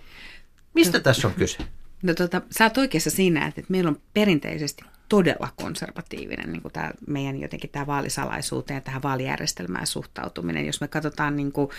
[0.74, 1.58] Mistä tässä on kyse?
[2.02, 6.90] No tota, sä oot oikeassa siinä, että meillä on perinteisesti todella konservatiivinen niin kuin tämä
[7.06, 10.66] meidän jotenkin tämä vaalisalaisuuteen ja tähän vaalijärjestelmään suhtautuminen.
[10.66, 11.70] Jos me katsotaan niin kuin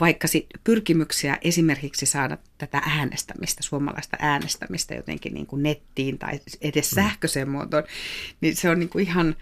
[0.00, 6.92] vaikka sit pyrkimyksiä esimerkiksi saada tätä äänestämistä, suomalaista äänestämistä jotenkin niin kuin nettiin tai edes
[6.92, 6.94] mm.
[6.94, 7.84] sähköiseen muotoon,
[8.40, 9.36] niin se on niin kuin ihan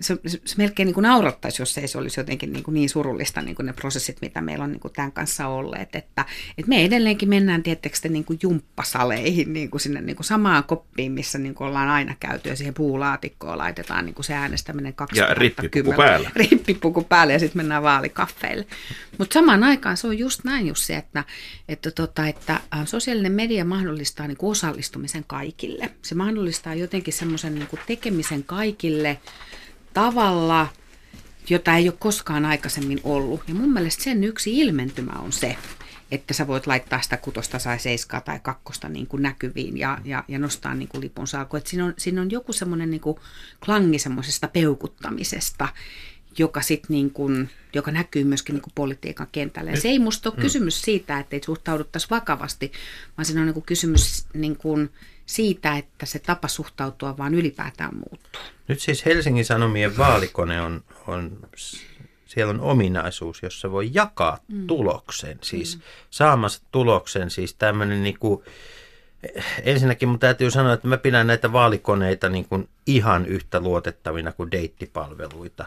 [0.00, 2.88] se, se, se melkein niin kuin naurattaisi, jos ei se olisi jotenkin niin, kuin niin
[2.88, 5.96] surullista niin kuin ne prosessit, mitä meillä on niin kuin tämän kanssa olleet.
[5.96, 6.24] Että,
[6.58, 11.12] että me edelleenkin mennään tietysti niin kuin jumppasaleihin niin kuin sinne niin kuin samaan koppiin,
[11.12, 15.30] missä niin kuin ollaan aina käyty ja siihen puulaatikkoon laitetaan niin kuin se äänestäminen 2010.
[15.30, 16.30] Ja rippipuku päällä.
[16.36, 18.66] Rippipuku päällä ja sitten mennään vaalikaffeille.
[19.18, 21.24] Mutta samaan aikaan se on just näin just se, että,
[21.68, 25.90] että, tota, että sosiaalinen media mahdollistaa niin kuin osallistumisen kaikille.
[26.02, 29.18] Se mahdollistaa jotenkin semmoisen niin tekemisen kaikille–
[29.94, 30.66] tavalla,
[31.50, 33.40] jota ei ole koskaan aikaisemmin ollut.
[33.48, 35.56] Ja mun mielestä sen yksi ilmentymä on se,
[36.10, 40.24] että sä voit laittaa sitä kutosta tai seiskaa tai kakkosta niin kuin näkyviin ja, ja,
[40.28, 41.56] ja nostaa niin kuin lipun salku.
[41.56, 43.00] Että siinä, on, siinä on joku semmoinen niin
[43.64, 45.68] klangi semmoisesta peukuttamisesta,
[46.38, 49.70] joka, sit niin kuin, joka näkyy myöskin niin kuin politiikan kentällä.
[49.70, 50.42] Ja se ei musta ole mm.
[50.42, 52.72] kysymys siitä, että ei suhtauduttaisi vakavasti,
[53.16, 54.90] vaan siinä on niin kuin kysymys niin kuin
[55.28, 58.42] siitä, että se tapa suhtautua vaan ylipäätään muuttuu.
[58.68, 61.38] Nyt siis Helsingin Sanomien vaalikone on, on
[62.26, 64.66] siellä on ominaisuus, jossa voi jakaa mm.
[64.66, 65.82] tuloksen, siis mm.
[66.10, 68.44] saamassa tuloksen, siis tämmöinen niin kuin,
[69.62, 74.50] ensinnäkin mun täytyy sanoa, että mä pidän näitä vaalikoneita niin kuin ihan yhtä luotettavina kuin
[74.50, 75.66] deittipalveluita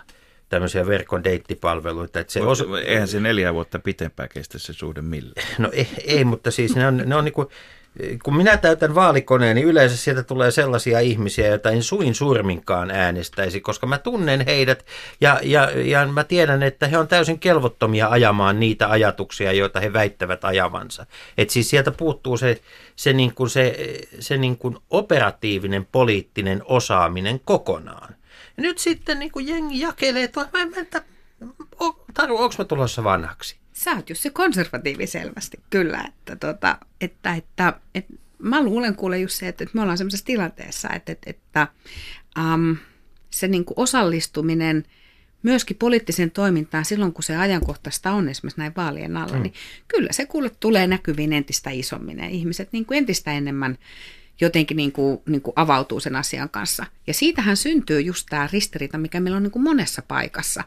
[0.50, 2.20] tämmöisiä verkon deittipalveluita.
[2.20, 2.64] Että se osa...
[2.86, 5.56] Eihän se neljä vuotta pitempään kestä se suhde millään.
[5.58, 7.48] No ei, ei mutta siis ne on, ne on niin kuin,
[8.24, 13.62] kun minä täytän vaalikoneen, niin yleensä sieltä tulee sellaisia ihmisiä, joita en suin surminkaan äänestäisi,
[13.62, 14.86] koska mä tunnen heidät
[15.22, 19.94] ja, ja, ja mä tiedän, että he on täysin kelvottomia ajamaan niitä ajatuksia, joita he
[19.94, 21.06] väittävät ajavansa.
[21.38, 22.62] Et siis sieltä puuttuu se,
[22.96, 28.16] se, niin kuin se, se niin kuin operatiivinen poliittinen osaaminen kokonaan.
[28.58, 30.60] Ja nyt sitten niin kuin jengi jakelee, että mä,
[32.30, 33.61] onko mä tulossa vanhaksi?
[33.84, 36.06] Sä oot just se konservatiivi selvästi, kyllä.
[36.08, 40.26] Että, tota, että, että, että, mä luulen kuule just se, että, että me ollaan sellaisessa
[40.26, 41.68] tilanteessa, että, että, että
[42.40, 42.78] um,
[43.30, 44.84] se niin kuin osallistuminen
[45.44, 49.44] myöskin poliittiseen toimintaan silloin, kun se ajankohtaista on esimerkiksi näin vaalien alla, mm.
[49.44, 49.54] niin
[49.88, 53.78] kyllä se kuule tulee näkyviin entistä isommin ja ihmiset niin kuin entistä enemmän
[54.42, 56.86] jotenkin niin kuin, niin kuin avautuu sen asian kanssa.
[57.08, 60.64] Ja siitähän syntyy just tämä ristiriita, mikä meillä on niin kuin monessa paikassa.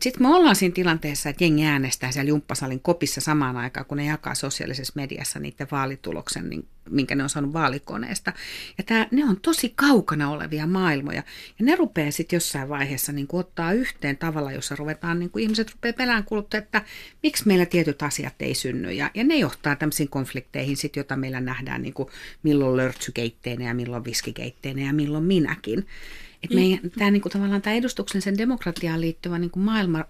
[0.00, 4.04] Sitten me ollaan siinä tilanteessa, että jengi äänestää siellä jumppasalin kopissa samaan aikaan, kun ne
[4.04, 8.32] jakaa sosiaalisessa mediassa niiden vaalituloksen, niin, minkä ne on saanut vaalikoneesta.
[8.78, 11.22] Ja tämä, ne on tosi kaukana olevia maailmoja.
[11.58, 15.42] Ja ne rupeaa sitten jossain vaiheessa niin kuin ottaa yhteen tavalla, jossa ruvetaan, niin kuin
[15.42, 16.82] ihmiset rupeaa pelään kuluttaa, että
[17.22, 18.92] miksi meillä tietyt asiat ei synny.
[18.92, 22.08] Ja, ja ne johtaa tämmöisiin konflikteihin, sit, joita meillä nähdään niin kuin
[22.42, 25.86] milloin lörtsykeitteinä ja milloin viskikeitteinä ja milloin minäkin.
[26.42, 30.04] Et meidän, tämä, niin kuin, tavallaan tämä edustuksellisen demokratiaan liittyvä niin kuin maailma,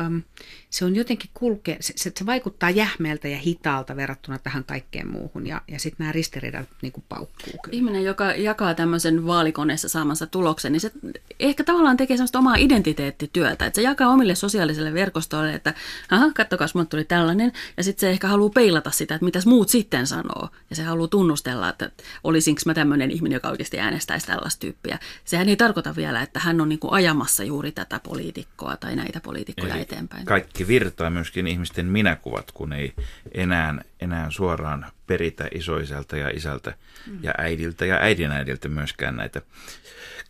[0.00, 0.22] äm,
[0.70, 5.46] se on jotenkin kulke, se, se, se vaikuttaa jähmeeltä ja hitaalta verrattuna tähän kaikkeen muuhun.
[5.46, 7.52] Ja, ja sitten nämä ristiriidat niin kuin paukkuu.
[7.62, 7.76] Kyllä.
[7.76, 10.92] Ihminen, joka jakaa tämmöisen vaalikoneessa saamansa tuloksen, niin se
[11.40, 13.66] ehkä tavallaan tekee sellaista omaa identiteettityötä.
[13.66, 15.74] Että se jakaa omille sosiaalisille verkostoille, että
[16.10, 17.52] aha, kattokaa, mulle tuli tällainen.
[17.76, 20.48] Ja sitten se ehkä haluaa peilata sitä, että mitäs muut sitten sanoo.
[20.70, 21.90] Ja se haluaa tunnustella, että
[22.24, 24.98] olisinko mä tämmöinen ihminen, joka oikeasti äänestäisi tällaista tyyppiä.
[25.24, 29.20] Sehän ei tarkoita vielä, että hän on niin kuin ajamassa juuri tätä poliitikkoa tai näitä
[29.20, 30.26] poliitikkoja Eli eteenpäin.
[30.26, 32.94] Kaikki virtaa myöskin ihmisten minäkuvat, kun ei
[33.32, 36.74] enää, enää suoraan peritä isoisältä ja isältä
[37.06, 37.18] mm.
[37.22, 39.42] ja äidiltä ja äidinäidiltä myöskään näitä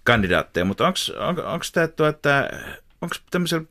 [0.04, 0.64] kandidaatteja.
[0.64, 2.50] Mutta onko tämä, että
[3.02, 3.64] onko tämmöisellä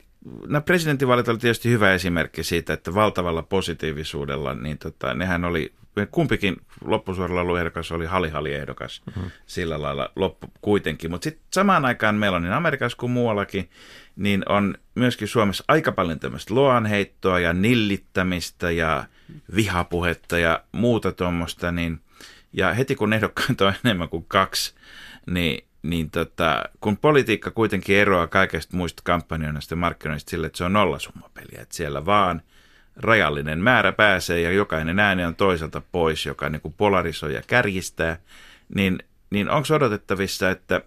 [0.48, 5.74] nämä presidentinvaalit oli tietysti hyvä esimerkki siitä, että valtavalla positiivisuudella, niin tota, nehän oli
[6.06, 9.32] kumpikin loppusuoralla ollut ehdokas oli halihali-ehdokas mm-hmm.
[9.46, 11.12] sillä lailla loppu kuitenkin.
[11.12, 13.70] Mutta sitten samaan aikaan meillä on niin Amerikassa kuin muuallakin,
[14.16, 19.04] niin on myöskin Suomessa aika paljon tämmöistä loanheittoa ja nillittämistä ja
[19.56, 21.72] vihapuhetta ja muuta tuommoista.
[21.72, 22.00] Niin,
[22.54, 24.74] ja heti kun ehdokkaita on enemmän kuin kaksi,
[25.30, 30.64] niin, niin tota, kun politiikka kuitenkin eroaa kaikesta muista kampanjoinnista ja markkinoista sille, että se
[30.64, 32.42] on nollasummapeliä, että siellä vaan–
[32.98, 38.18] rajallinen määrä pääsee ja jokainen ääni on toiselta pois, joka niin kuin polarisoi ja kärjistää,
[38.76, 40.82] niin, niin onko odotettavissa, että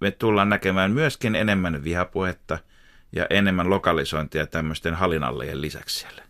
[0.00, 2.58] me tullaan näkemään myöskin enemmän vihapuhetta
[3.12, 6.22] ja enemmän lokalisointia tämmöisten halinallien lisäksi siellä?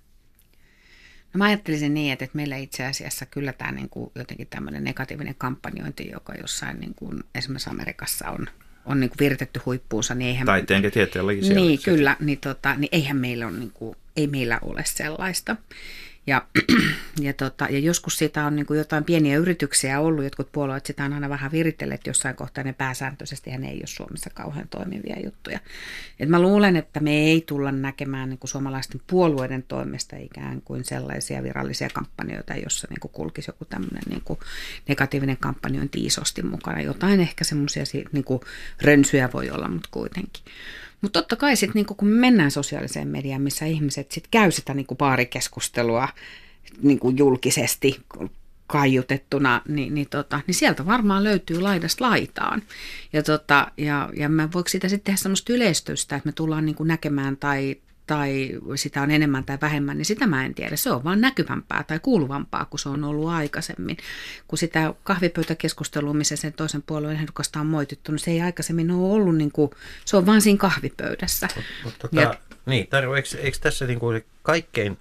[1.34, 5.34] No mä ajattelisin niin, että meillä itse asiassa kyllä tämä niin kuin jotenkin tämmöinen negatiivinen
[5.38, 8.46] kampanjointi, joka jossain niin kuin esimerkiksi Amerikassa on,
[8.84, 10.14] on niin kuin viritetty huippuunsa.
[10.14, 12.16] Niin eihän, Taiteen ja tieteen Niin, kyllä.
[12.20, 15.56] Niin, tota, niin eihän meillä ole niin kuin ei meillä ole sellaista.
[16.26, 16.46] Ja,
[17.20, 21.04] ja, tota, ja joskus siitä on niin kuin jotain pieniä yrityksiä ollut, jotkut puolueet sitä
[21.04, 25.16] on aina vähän viritelleet jossain kohtaa, ne pääsääntöisesti ja ne ei ole Suomessa kauhean toimivia
[25.24, 25.58] juttuja.
[26.20, 30.84] Et mä luulen, että me ei tulla näkemään niin kuin suomalaisten puolueiden toimesta ikään kuin
[30.84, 34.38] sellaisia virallisia kampanjoita, jossa niin kuin kulkisi joku tämmöinen niin kuin
[34.88, 36.80] negatiivinen kampanjointi isosti mukana.
[36.80, 38.24] Jotain ehkä semmoisia niin
[38.82, 40.44] rönsyjä voi olla, mutta kuitenkin.
[41.04, 44.74] Mutta totta kai sitten niin kun me mennään sosiaaliseen mediaan, missä ihmiset sitten käy sitä
[44.74, 46.08] niin baarikeskustelua
[46.82, 48.00] niin julkisesti
[48.66, 52.62] kaiutettuna, niin, niin, tota, niin sieltä varmaan löytyy laidasta laitaan.
[53.12, 56.76] Ja, tota, ja, ja mä voiko siitä sitten tehdä semmoista yleistystä, että me tullaan niin
[56.84, 60.76] näkemään tai, tai sitä on enemmän tai vähemmän, niin sitä mä en tiedä.
[60.76, 63.96] Se on vaan näkyvämpää tai kuuluvampaa kuin se on ollut aikaisemmin.
[64.48, 69.12] Kun sitä kahvipöytäkeskustelua, missä sen toisen puolueen ehdokasta on moitittu, niin se ei aikaisemmin ole
[69.12, 69.70] ollut, niin kuin,
[70.04, 71.48] se on vaan siinä kahvipöydässä.
[71.84, 72.34] Mutta tota, ja,
[72.66, 74.98] niin, Taru, eikö, eikö tässä niin kuin kaikkein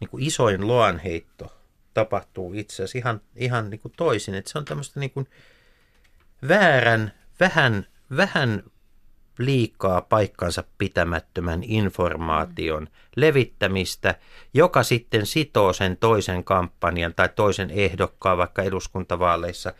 [0.00, 1.56] niin kuin isoin loanheitto
[1.94, 5.28] tapahtuu itse asiassa ihan, ihan niin kuin toisin, että se on tämmöistä niin kuin
[6.48, 7.86] väärän, vähän,
[8.16, 8.62] vähän
[9.38, 14.14] liikaa paikkansa pitämättömän informaation levittämistä,
[14.54, 19.72] joka sitten sitoo sen toisen kampanjan tai toisen ehdokkaan vaikka eduskuntavaaleissa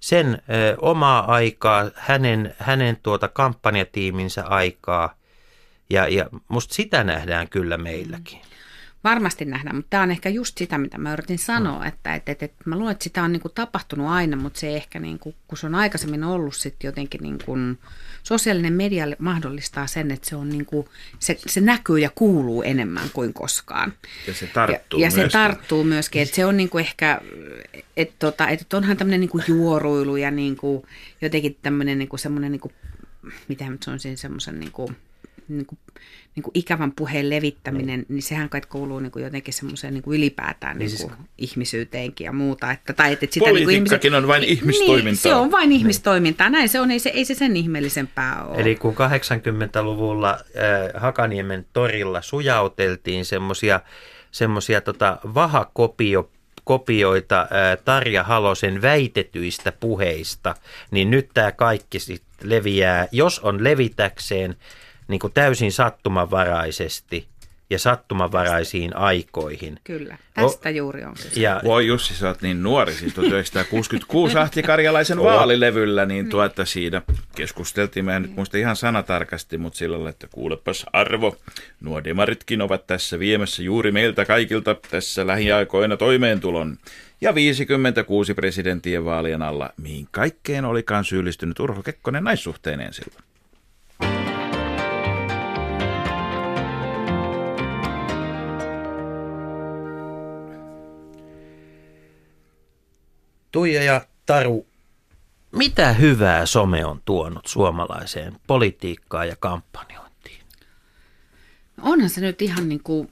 [0.00, 5.14] sen ö, omaa aikaa, hänen, hänen tuota kampanjatiiminsä aikaa.
[5.90, 8.40] Ja, ja musta sitä nähdään kyllä meilläkin.
[9.04, 11.86] Varmasti nähdään, mutta tämä on ehkä just sitä, mitä mä yritin sanoa, mm.
[11.86, 14.76] että, että, että, että mä luulen, että sitä on niin kuin tapahtunut aina, mutta se
[14.76, 17.78] ehkä, niin kuin, kun se on aikaisemmin ollut sitten jotenkin niin kuin,
[18.22, 20.86] sosiaalinen media mahdollistaa sen, että se, on niin kuin,
[21.18, 23.92] se, se näkyy ja kuuluu enemmän kuin koskaan.
[24.26, 25.30] Ja se tarttuu Ja, ja myöskin.
[25.30, 27.20] se tarttuu myöskin, että se on niin kuin ehkä,
[27.96, 30.82] että, tota, että onhan tämmöinen niin kuin juoruilu ja niin kuin,
[31.20, 32.74] jotenkin tämmöinen niin kuin semmoinen, niin kuin,
[33.48, 34.96] mitä mä nyt sanoisin, semmoisen niin kuin,
[35.56, 35.78] niin kuin,
[36.36, 38.06] niin kuin ikävän puheen levittäminen, mm.
[38.08, 41.12] niin sehän kai kuuluu niin kuin jotenkin semmoiseen niin kuin ylipäätään niin kuin siis...
[41.38, 42.70] ihmisyyteenkin ja muuta.
[42.70, 45.04] Että, tai, että sitä, niin kuin Politiikkakin on vain ihmistoimintaa.
[45.04, 46.50] Niin, se on vain ihmistoimintaa.
[46.50, 48.60] Näin se on, ei se, ei se sen ihmeellisempää ole.
[48.60, 53.80] Eli kun 80-luvulla äh, Hakaniemen torilla sujauteltiin semmoisia
[54.32, 56.30] semmosia tota vahakopio
[56.64, 57.46] kopioita
[57.84, 60.54] Tarja Halosen väitetyistä puheista,
[60.90, 64.56] niin nyt tämä kaikki sit leviää, jos on levitäkseen
[65.12, 67.28] niin kuin täysin sattumanvaraisesti
[67.72, 69.80] ja sattumanvaraisiin aikoihin.
[69.84, 71.40] Kyllä, tästä o- juuri on kyse.
[71.40, 77.02] Ja, Voi Jussi, sä oot niin nuori, siis 1966 Ahti Karjalaisen vaalilevyllä, niin tuota siinä
[77.36, 81.36] keskusteltiin, mä en nyt muista ihan sanatarkasti, mutta sillä lailla, että kuulepas Arvo,
[81.80, 86.76] nuo demaritkin ovat tässä viemässä juuri meiltä kaikilta tässä lähiaikoina toimeentulon.
[87.20, 93.31] Ja 56 presidenttien vaalien alla, mihin kaikkeen olikaan syyllistynyt Urho Kekkonen naissuhteineen silloin.
[103.52, 104.66] Tuija ja Taru,
[105.52, 110.40] mitä hyvää some on tuonut suomalaiseen politiikkaan ja kampanjointiin?
[111.82, 113.10] Onhan se nyt ihan niin kuin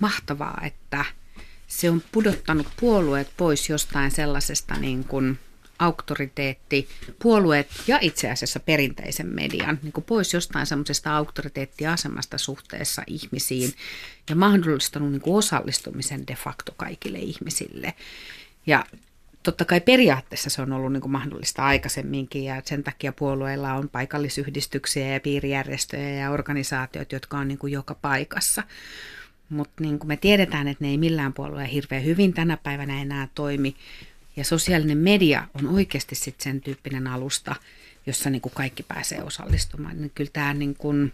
[0.00, 1.04] mahtavaa, että
[1.66, 5.38] se on pudottanut puolueet pois jostain sellaisesta niin kuin
[5.78, 6.88] auktoriteetti,
[7.22, 13.72] puolueet ja itse asiassa perinteisen median niin kuin pois jostain semmoisesta auktoriteettiasemasta suhteessa ihmisiin
[14.30, 17.94] ja mahdollistanut niin kuin osallistumisen de facto kaikille ihmisille.
[18.66, 18.84] Ja
[19.42, 23.88] totta kai periaatteessa se on ollut niin kuin mahdollista aikaisemminkin ja sen takia puolueilla on
[23.88, 28.62] paikallisyhdistyksiä ja piirijärjestöjä ja organisaatiot, jotka on niin kuin joka paikassa.
[29.48, 33.28] Mutta niin kuin me tiedetään, että ne ei millään puolueella hirveän hyvin tänä päivänä enää
[33.34, 33.76] toimi.
[34.36, 37.56] Ja sosiaalinen media on oikeasti sitten sen tyyppinen alusta,
[38.06, 39.96] jossa niin kuin kaikki pääsee osallistumaan.
[39.96, 41.12] Niin kyllä tämä niin kuin,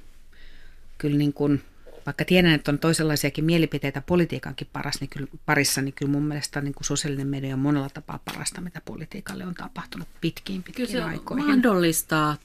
[0.98, 1.62] kyllä niin kuin
[2.08, 6.60] vaikka tiedän, että on toisenlaisiakin mielipiteitä politiikankin paras, niin kyllä, parissa, niin kyllä mun mielestä
[6.60, 11.00] niin kuin sosiaalinen media on monella tapaa parasta, mitä politiikalle on tapahtunut pitkiin, pitkiin kyllä
[11.00, 11.46] se aikoihin.
[11.46, 12.36] mahdollistaa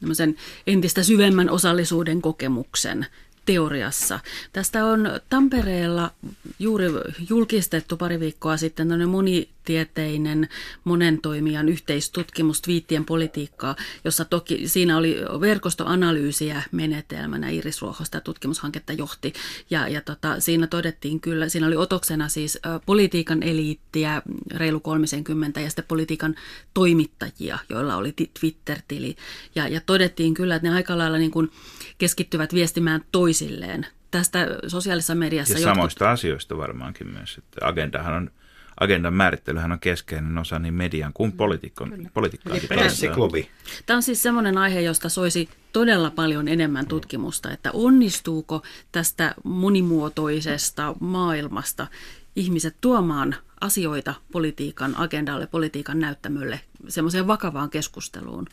[0.68, 3.06] entistä syvemmän osallisuuden kokemuksen
[3.46, 4.20] teoriassa.
[4.54, 6.12] Tästä on Tampereella
[6.60, 6.88] juuri
[7.30, 10.50] julkistettu pari viikkoa sitten monitieteinen
[10.84, 17.50] monen toimijan yhteistutkimus twiittien politiikkaa, jossa toki siinä oli verkostoanalyysiä menetelmänä.
[17.50, 19.34] Iris Ruoho sitä tutkimushanketta johti
[19.70, 24.22] ja, ja tota, siinä todettiin kyllä, siinä oli otoksena siis politiikan eliittiä
[24.56, 26.36] reilu 30 ja sitten politiikan
[26.74, 29.16] toimittajia, joilla oli Twitter-tili
[29.56, 31.52] ja, ja todettiin kyllä, että ne aika lailla niin kuin
[31.98, 33.86] keskittyvät viestimään toisilleen.
[34.12, 35.54] Tästä sosiaalisessa mediassa...
[35.54, 35.76] Ja jotkut...
[35.76, 37.38] samoista asioista varmaankin myös.
[37.38, 38.32] Että agendahan on,
[38.80, 42.70] agendan määrittelyhän on keskeinen osa niin median kuin poliitikon, politiikkaankin.
[42.70, 43.50] Pressiklubi.
[43.86, 50.96] Tämä on siis semmoinen aihe, josta soisi todella paljon enemmän tutkimusta, että onnistuuko tästä monimuotoisesta
[51.00, 51.88] maailmasta
[52.36, 58.48] ihmiset tuomaan asioita politiikan agendalle, politiikan näyttämölle, semmoiseen vakavaan keskusteluun.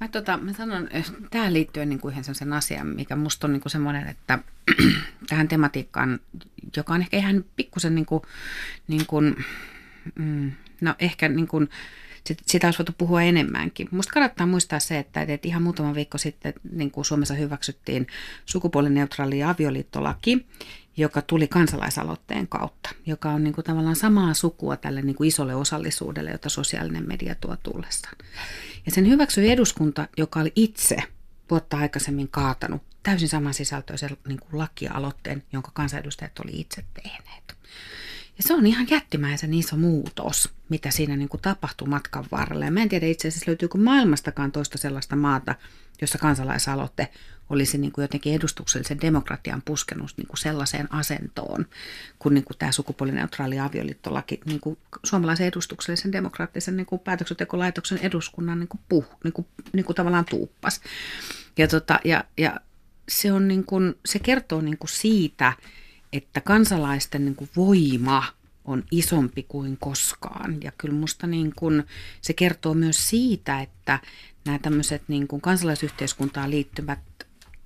[0.00, 0.88] Mä, tota, mä sanon
[1.30, 4.38] tähän liittyen niin kuin ihan sen asian, mikä musta on niin kuin semmoinen, että
[5.28, 6.20] tähän tematiikkaan,
[6.76, 8.22] joka on ehkä ihan pikkusen niin kuin,
[8.88, 9.44] niin kuin,
[10.14, 11.70] mm, no ehkä niin kuin,
[12.46, 13.88] sitä olisi voitu puhua enemmänkin.
[13.90, 18.06] Musta kannattaa muistaa se, että, että ihan muutama viikko sitten niin kuin Suomessa hyväksyttiin
[18.46, 20.46] sukupuolineutraali avioliittolaki,
[20.96, 25.54] joka tuli kansalaisaloitteen kautta, joka on niin kuin tavallaan samaa sukua tälle niin kuin isolle
[25.54, 28.16] osallisuudelle, jota sosiaalinen media tuo tullessaan.
[28.86, 30.96] Ja sen hyväksyi eduskunta, joka oli itse
[31.50, 37.54] vuotta aikaisemmin kaatanut täysin saman sisältöisen niin kuin lakialoitteen, jonka kansanedustajat oli itse tehneet.
[38.36, 42.64] Ja se on ihan jättimäisen iso muutos, mitä siinä niin kuin tapahtui matkan varrella.
[42.64, 45.54] Ja mä en tiedä itse asiassa löytyykö maailmastakaan toista sellaista maata,
[46.00, 47.08] jossa kansalaisaloite
[47.50, 51.66] olisi niin kuin jotenkin edustuksellisen demokratian puskenut niin kuin sellaiseen asentoon,
[52.18, 58.60] kun niin kuin tämä sukupuolineutraali avioliittolaki niin kuin suomalaisen edustuksellisen demokraattisen niin kuin päätöksentekolaitoksen eduskunnan
[58.60, 60.80] niin kuin puh, niin kuin, niin kuin tavallaan tuuppas.
[61.58, 62.60] Ja, tota, ja, ja
[63.08, 65.52] se, on niin kuin, se kertoo niin kuin siitä,
[66.12, 68.24] että kansalaisten niin kuin voima
[68.64, 70.62] on isompi kuin koskaan.
[70.62, 71.84] Ja kyllä musta niin kuin,
[72.20, 73.98] se kertoo myös siitä, että
[74.44, 76.98] nämä tämmöiset niin kuin kansalaisyhteiskuntaan liittyvät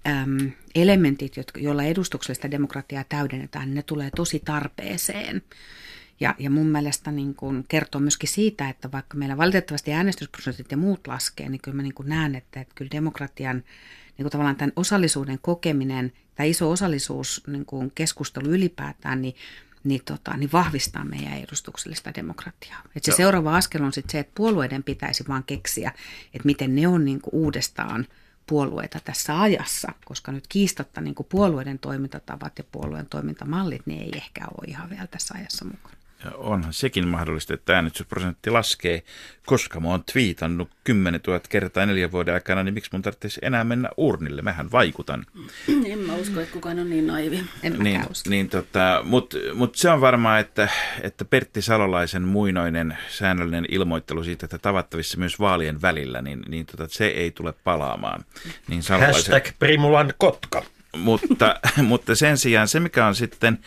[0.07, 5.43] äm, elementit, jotka, joilla edustuksellista demokratiaa täydennetään, niin ne tulee tosi tarpeeseen.
[6.21, 10.77] Ja, ja mun mielestä niin kun kertoo myöskin siitä, että vaikka meillä valitettavasti äänestysprosentit ja
[10.77, 14.73] muut laskee, niin kyllä mä niin näen, että, että kyllä demokratian niin kuin tavallaan tämän
[14.77, 19.35] osallisuuden kokeminen, tai iso osallisuus niin kuin keskustelu ylipäätään, niin
[19.85, 22.83] niin, tota, niin vahvistaa meidän edustuksellista demokratiaa.
[22.97, 23.17] Et se Joo.
[23.17, 25.93] seuraava askel on sitten se, että puolueiden pitäisi vaan keksiä,
[26.35, 28.07] että miten ne on niin uudestaan
[28.49, 34.13] puolueita tässä ajassa, koska nyt kiistatta niin kuin puolueiden toimintatavat ja puolueen toimintamallit, niin ei
[34.17, 35.98] ehkä ole ihan vielä tässä ajassa mukana.
[36.25, 39.03] Ja onhan sekin mahdollista, että äänestysprosentti laskee,
[39.47, 43.65] koska mä oon twiitannut 10 000 kertaa neljän vuoden aikana, niin miksi mun tarvitsisi enää
[43.65, 44.43] mennä urnille?
[44.43, 45.27] Mähän vaikutan.
[45.93, 47.45] En mä usko, että kukaan on niin naivi.
[47.63, 50.69] En niin, niin tota, Mutta mut se on varmaa, että,
[51.01, 56.87] että Pertti Salolaisen muinoinen säännöllinen ilmoittelu siitä, että tavattavissa myös vaalien välillä, niin, niin tota,
[56.89, 58.25] se ei tule palaamaan.
[58.69, 59.15] Niin Salolaisen...
[59.15, 60.63] Hashtag Primulan kotka.
[60.97, 63.59] Mutta, mutta sen sijaan se, mikä on sitten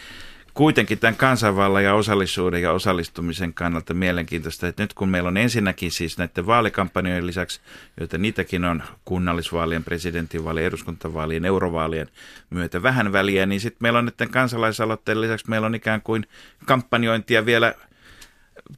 [0.53, 5.91] kuitenkin tämän kansanvallan ja osallisuuden ja osallistumisen kannalta mielenkiintoista, että nyt kun meillä on ensinnäkin
[5.91, 7.61] siis näiden vaalikampanjoiden lisäksi,
[7.99, 12.07] joita niitäkin on kunnallisvaalien, presidentinvaalien, eduskuntavaalien, eurovaalien
[12.49, 16.27] myötä vähän väliä, niin sitten meillä on näiden kansalaisaloitteiden lisäksi meillä on ikään kuin
[16.65, 17.73] kampanjointia vielä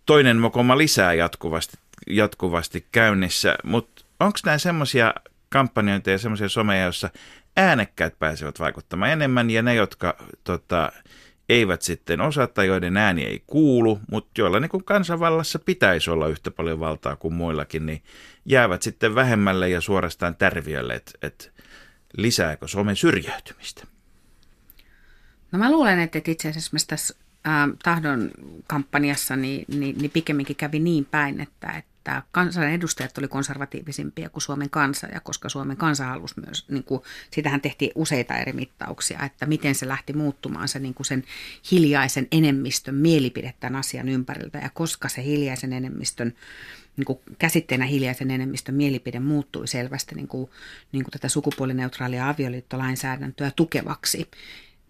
[0.05, 1.77] toinen mokoma lisää jatkuvasti,
[2.09, 5.13] jatkuvasti käynnissä, mutta onko nämä semmoisia
[5.49, 7.09] kampanjointeja, semmoisia someja, joissa
[7.57, 10.91] äänekkäät pääsevät vaikuttamaan enemmän ja ne, jotka tota,
[11.49, 16.27] eivät sitten osaa tai joiden ääni ei kuulu, mutta joilla niin kuin kansanvallassa pitäisi olla
[16.27, 18.03] yhtä paljon valtaa kuin muillakin, niin
[18.45, 21.53] jäävät sitten vähemmälle ja suorastaan tärviölle, että et
[22.17, 23.87] lisääkö Suomen syrjäytymistä?
[25.51, 27.15] No mä luulen, että itse asiassa tässä
[27.83, 28.31] tahdon
[28.67, 34.29] kampanjassa niin, niin, niin pikemminkin kävi niin päin, että, että että kansan edustajat oli konservatiivisimpia
[34.29, 37.01] kuin Suomen kansa, ja koska Suomen kansa halusi myös, niin kuin,
[37.31, 41.23] sitähän tehtiin useita eri mittauksia, että miten se lähti muuttumaan se niin kuin sen
[41.71, 46.33] hiljaisen enemmistön mielipide tämän asian ympäriltä, ja koska se hiljaisen enemmistön
[46.97, 50.49] niin kuin käsitteenä hiljaisen enemmistön mielipide muuttui selvästi niin kuin,
[50.91, 54.29] niin kuin tätä sukupuolineutraalia avioliittolainsäädäntöä tukevaksi,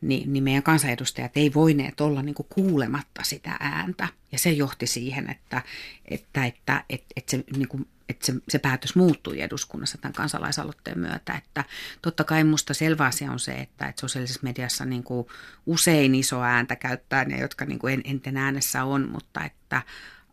[0.03, 4.07] niin, niin meidän kansanedustajat ei voineet olla niin kuin kuulematta sitä ääntä.
[4.31, 5.61] Ja se johti siihen, että,
[6.05, 10.99] että, että, että, että, se, niin kuin, että se, se päätös muuttui eduskunnassa tämän kansalaisaloitteen
[10.99, 11.33] myötä.
[11.33, 11.63] Että
[12.01, 15.27] totta kai minusta selvä asia on se, että, että sosiaalisessa mediassa niin kuin
[15.65, 19.81] usein iso ääntä käyttää ne, jotka niin kuin en, enten äänessä on, mutta että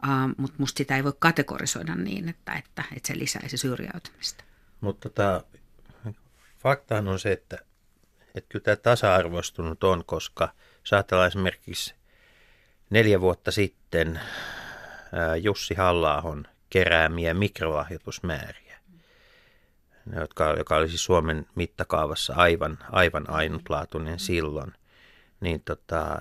[0.04, 4.44] Uh, mutta musta sitä ei voi kategorisoida niin, että, että, että se lisäisi syrjäytymistä.
[4.80, 5.44] Mutta tota,
[6.58, 7.58] faktahan on se, että
[8.34, 10.48] että kyllä tämä tasa-arvostunut on, koska
[10.84, 11.94] saattaa esimerkiksi
[12.90, 14.20] neljä vuotta sitten
[15.42, 16.22] Jussi halla
[16.70, 18.78] keräämiä mikrolahjoitusmääriä,
[20.20, 24.72] jotka, joka oli siis Suomen mittakaavassa aivan, aivan ainutlaatuinen silloin,
[25.40, 26.18] niin tota,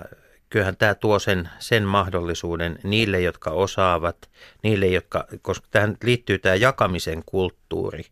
[0.50, 4.30] kyllähän tämä tuo sen, sen mahdollisuuden niille, jotka osaavat,
[4.62, 8.04] niille, jotka, koska tähän liittyy tämä jakamisen kulttuuri,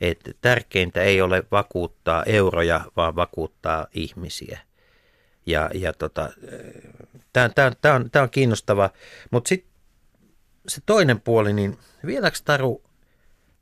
[0.00, 4.60] että tärkeintä ei ole vakuuttaa euroja, vaan vakuuttaa ihmisiä.
[5.46, 6.30] Ja, ja tota,
[7.32, 8.90] tämä on, on, on kiinnostava.
[9.30, 9.72] Mutta sitten
[10.68, 12.82] se toinen puoli, niin vieläkö Taru,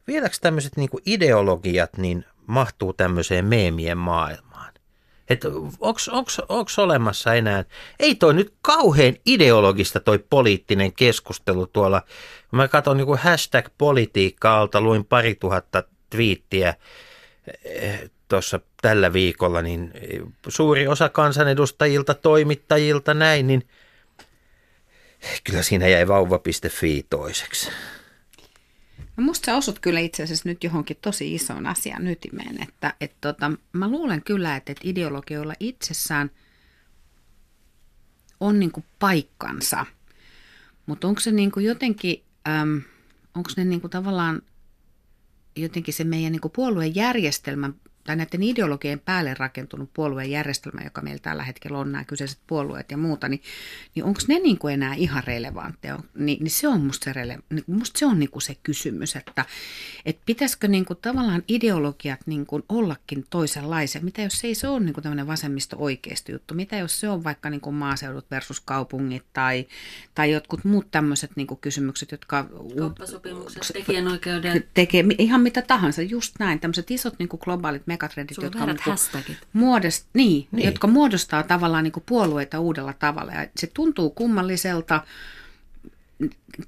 [0.07, 4.75] vieläkö tämmöiset niinku ideologiat niin mahtuu tämmöiseen meemien maailmaan?
[5.29, 5.49] Että
[6.49, 7.65] onko olemassa enää,
[7.99, 12.03] ei toi nyt kauhean ideologista toi poliittinen keskustelu tuolla.
[12.53, 16.75] Mä katson niin hashtag politiikka alta, luin pari tuhatta twiittiä
[17.65, 19.93] eh, tuossa tällä viikolla, niin
[20.49, 23.69] suuri osa kansanedustajilta, toimittajilta näin, niin
[25.45, 27.71] kyllä siinä jäi vauva.fi toiseksi.
[29.17, 33.13] No musta sä osut kyllä itse asiassa nyt johonkin tosi isoon asian ytimeen, että et
[33.21, 36.31] tota, mä luulen kyllä, että, että ideologioilla itsessään
[38.41, 39.87] on niinku paikkansa,
[40.87, 42.25] mutta onko se niinku jotenkin,
[43.35, 44.43] onko ne niinku tavallaan
[45.57, 47.75] jotenkin se meidän niin puoluejärjestelmän
[48.05, 52.97] tai näiden ideologien päälle rakentunut puoluejärjestelmä, joka meillä tällä hetkellä on, nämä kyseiset puolueet ja
[52.97, 53.43] muuta, niin,
[53.95, 55.99] niin onko ne niin kuin enää ihan relevantteja?
[56.15, 59.17] Ni, niin se on musta se, rele, niin musta se, on niin kuin se kysymys,
[59.17, 59.45] että,
[60.07, 64.01] että pitäisikö niin kuin tavallaan ideologiat niin kuin ollakin toisenlaisia?
[64.01, 66.55] Mitä jos se ei se ole niin kuin tämmöinen vasemmisto-oikeisto juttu?
[66.55, 69.67] Mitä jos se on vaikka niin kuin maaseudut versus kaupungit tai,
[70.15, 72.49] tai jotkut muut tämmöiset niin kuin kysymykset, jotka...
[72.79, 74.69] Kauppasopimukset, tekijänoikeudet.
[74.75, 76.61] Tekee ihan mitä tahansa, just näin.
[76.61, 80.67] Tämmöiset isot niin kuin globaalit megatrendit, jotka, niin kuin, muodost, niin, niin.
[80.67, 83.33] jotka muodostaa tavallaan niin kuin puolueita uudella tavalla.
[83.33, 85.05] Ja se tuntuu kummalliselta,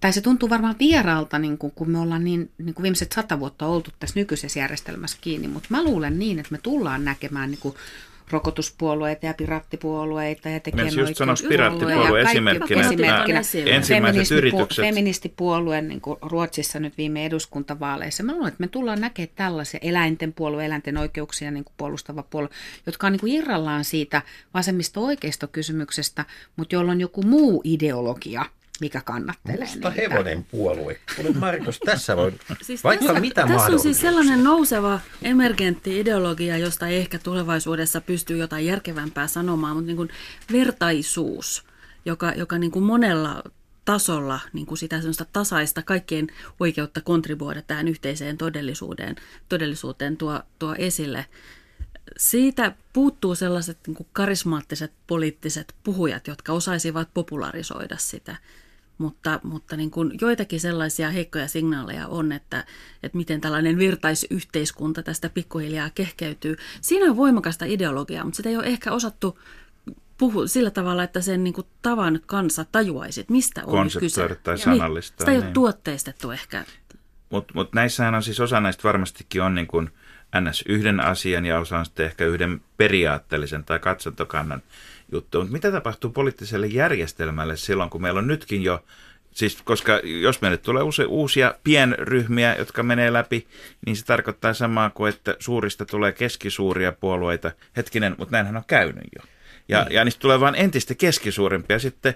[0.01, 3.41] tai se tuntuu varmaan vieraalta, niin kuin, kun me ollaan niin, niin kuin viimeiset sata
[3.41, 7.61] vuotta oltu tässä nykyisessä järjestelmässä kiinni, mutta mä luulen niin, että me tullaan näkemään niin
[7.61, 7.74] kuin
[8.31, 11.91] rokotuspuolueita ja pirattipuolueita ja tekijänoikeuspuolueita.
[11.91, 13.41] ja esimerkkinä, esimerkkinä.
[13.66, 14.85] ensimmäiset yritykset.
[14.85, 18.22] Feministipuolue niin kuin Ruotsissa nyt viime eduskuntavaaleissa.
[18.22, 22.51] Mä luulen, että me tullaan näkemään tällaisia eläinten puolue, eläinten oikeuksia niin kuin puolustava puolue,
[22.87, 24.22] jotka on niin kuin irrallaan siitä
[24.55, 26.24] vasemmisto-oikeistokysymyksestä,
[26.57, 28.45] mutta jolla on joku muu ideologia–
[28.81, 30.03] mikä kannattelee Musta niitä.
[30.03, 31.01] hevonen puolue.
[31.16, 36.57] Kuule Markus, tässä voi siis vaikka tässä, mitä Tässä on siis sellainen nouseva emergentti ideologia,
[36.59, 40.09] josta ehkä tulevaisuudessa pystyy jotain järkevämpää sanomaan, mutta niin kuin
[40.53, 41.64] vertaisuus,
[42.05, 43.43] joka, joka niin kuin monella
[43.85, 45.01] tasolla niin kuin sitä
[45.33, 46.27] tasaista kaikkien
[46.61, 49.16] oikeutta kontribuoida tähän yhteiseen todellisuuteen,
[49.49, 51.27] todellisuuteen tuo, tuo esille.
[52.16, 58.37] Siitä puuttuu sellaiset niin kuin karismaattiset poliittiset puhujat, jotka osaisivat popularisoida sitä
[58.99, 62.65] mutta, mutta niin kuin joitakin sellaisia heikkoja signaaleja on, että,
[63.03, 66.57] että miten tällainen virtaisyhteiskunta tästä pikkuhiljaa kehkeytyy.
[66.81, 69.39] Siinä on voimakasta ideologiaa, mutta sitä ei ole ehkä osattu
[70.19, 74.37] puhua sillä tavalla, että sen niin kuin tavan kansa tajuaisi, että mistä on kyse.
[74.43, 75.13] tai sanallista.
[75.13, 75.47] Niin, sitä ei niin.
[75.47, 76.65] ole tuotteistettu ehkä.
[77.31, 79.91] Mutta mut näissähän on siis osa näistä varmastikin on niin kuin
[80.41, 80.65] ns.
[80.69, 84.63] yhden asian ja osa on sitten ehkä yhden periaatteellisen tai katsantokannan
[85.13, 85.39] juttu.
[85.39, 88.85] Mutta mitä tapahtuu poliittiselle järjestelmälle silloin, kun meillä on nytkin jo
[89.37, 93.47] Siis koska jos meille tulee use, uusia pienryhmiä, jotka menee läpi,
[93.87, 97.53] niin se tarkoittaa samaa kuin, että suurista tulee keskisuuria puolueita.
[97.77, 99.23] Hetkinen, mutta näinhän on käynyt jo.
[99.69, 99.95] Ja, niin.
[99.95, 101.79] ja niistä tulee vain entistä keskisuurimpia.
[101.79, 102.15] Sitten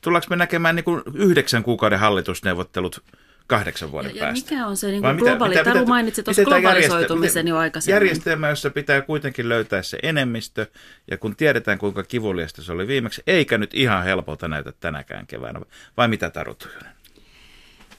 [0.00, 3.02] tullaanko me näkemään niin kuin yhdeksän kuukauden hallitusneuvottelut
[3.46, 4.54] kahdeksan vuoden ja, päästä.
[4.54, 7.94] Ja mikä on se niin kuin globaali, mitä, Taru mainitsi tuossa globalisoitumisen jo aikaisemmin.
[7.94, 10.66] Järjestelmä, jossa pitää kuitenkin löytää se enemmistö,
[11.10, 15.60] ja kun tiedetään kuinka kivuliasta se oli viimeksi, eikä nyt ihan helpolta näytä tänäkään keväänä,
[15.96, 16.56] vai mitä Taru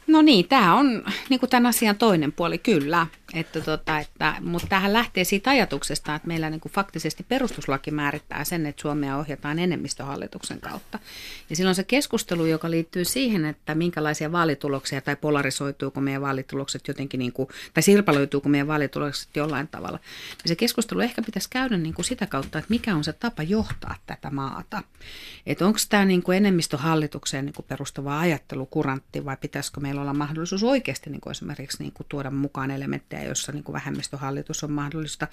[0.07, 3.07] No niin, tämä on niin kuin tämän asian toinen puoli, kyllä.
[3.33, 8.43] Että tota, että, mutta tähän lähtee siitä ajatuksesta, että meillä niin kuin faktisesti perustuslaki määrittää
[8.43, 10.99] sen, että Suomea ohjataan enemmistöhallituksen kautta.
[11.49, 17.17] Ja silloin se keskustelu, joka liittyy siihen, että minkälaisia vaalituloksia tai polarisoituuko meidän vaalitulokset jotenkin,
[17.17, 19.99] niin kuin, tai sirpaloituuko meidän vaalitulokset jollain tavalla,
[20.43, 23.43] niin se keskustelu ehkä pitäisi käydä niin kuin sitä kautta, että mikä on se tapa
[23.43, 24.83] johtaa tätä maata.
[25.45, 30.13] Että onko tämä niin kuin enemmistöhallitukseen niin kuin perustuva ajattelu kurantti vai pitäisikö meillä olla
[30.13, 34.71] mahdollisuus oikeasti niin kuin esimerkiksi niin kuin tuoda mukaan elementtejä jossa niin kuin vähemmistöhallitus on
[34.71, 35.27] mahdollista.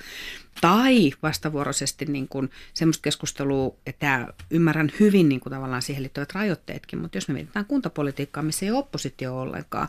[0.61, 6.99] Tai vastavuoroisesti niin kuin semmoista keskustelua, että ymmärrän hyvin niin kuin tavallaan siihen liittyvät rajoitteetkin,
[6.99, 9.89] mutta jos me mietitään kuntapolitiikkaa, missä ei ole oppositio ollenkaan,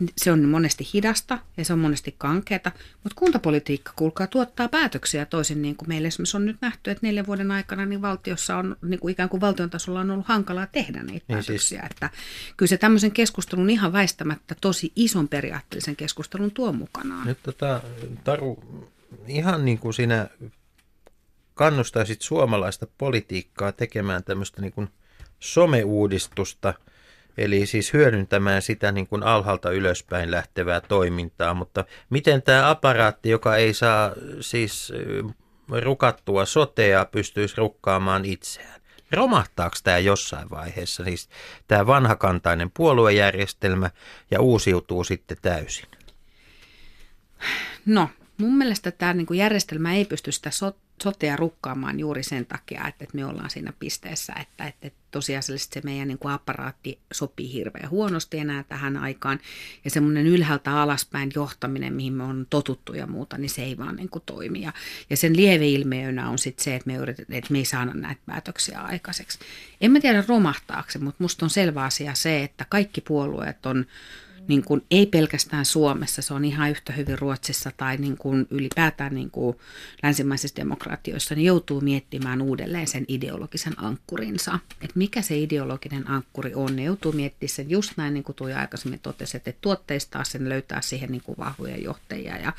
[0.00, 2.72] niin se on monesti hidasta ja se on monesti kankeata,
[3.02, 7.26] mutta kuntapolitiikka kuulkaa tuottaa päätöksiä toisin niin kuin meillä esimerkiksi on nyt nähty, että neljän
[7.26, 11.02] vuoden aikana niin valtiossa on niin kuin ikään kuin valtion tasolla on ollut hankalaa tehdä
[11.02, 11.80] niitä niin siis- päätöksiä.
[11.80, 11.90] Siis...
[11.90, 12.10] Että
[12.56, 17.33] kyllä se tämmöisen keskustelun ihan väistämättä tosi ison periaatteellisen keskustelun tuo mukanaan.
[17.34, 17.80] Nyt tota,
[18.24, 18.58] Taru,
[19.26, 20.28] ihan niin kuin sinä
[21.54, 24.88] kannustaisit suomalaista politiikkaa tekemään tämmöistä niin kuin
[25.40, 26.74] someuudistusta,
[27.38, 33.56] eli siis hyödyntämään sitä niin kuin alhaalta ylöspäin lähtevää toimintaa, mutta miten tämä aparaatti, joka
[33.56, 34.92] ei saa siis
[35.82, 38.80] rukattua sotea, pystyisi rukkaamaan itseään?
[39.12, 41.28] Romahtaako tämä jossain vaiheessa, siis
[41.68, 43.90] tämä vanhakantainen puoluejärjestelmä
[44.30, 45.86] ja uusiutuu sitten täysin?
[47.86, 50.50] No, mun mielestä tämä niin kuin järjestelmä ei pysty sitä
[51.02, 56.08] sotea rukkaamaan juuri sen takia, että, me ollaan siinä pisteessä, että, että tosiasiallisesti se meidän
[56.08, 59.40] niin kuin apparaatti sopii hirveän huonosti enää tähän aikaan.
[59.84, 63.96] Ja semmoinen ylhäältä alaspäin johtaminen, mihin me on totuttu ja muuta, niin se ei vaan
[63.96, 64.62] niin kuin toimi.
[64.62, 64.72] Ja,
[65.10, 68.80] ja sen lieveilmiönä on sitten se, että me, yritet, että me ei saada näitä päätöksiä
[68.80, 69.38] aikaiseksi.
[69.80, 73.86] En mä tiedä romahtaako mutta musta on selvä asia se, että kaikki puolueet on
[74.48, 79.14] niin kuin, ei pelkästään Suomessa, se on ihan yhtä hyvin Ruotsissa tai niin kuin ylipäätään
[79.14, 79.56] niin kuin
[80.02, 84.58] länsimaisissa demokratioissa, niin joutuu miettimään uudelleen sen ideologisen ankkurinsa.
[84.82, 88.60] Että mikä se ideologinen ankkuri on, ne joutuu miettimään sen just näin, niin kuin Tuija
[88.60, 92.52] aikaisemmin totesi, että tuotteistaa sen, löytää siihen niin kuin vahvoja johtajia ja,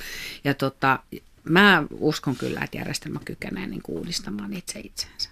[0.44, 1.00] ja tota,
[1.44, 5.30] mä uskon kyllä, että järjestelmä kykenee niin kuin uudistamaan itse itseensä.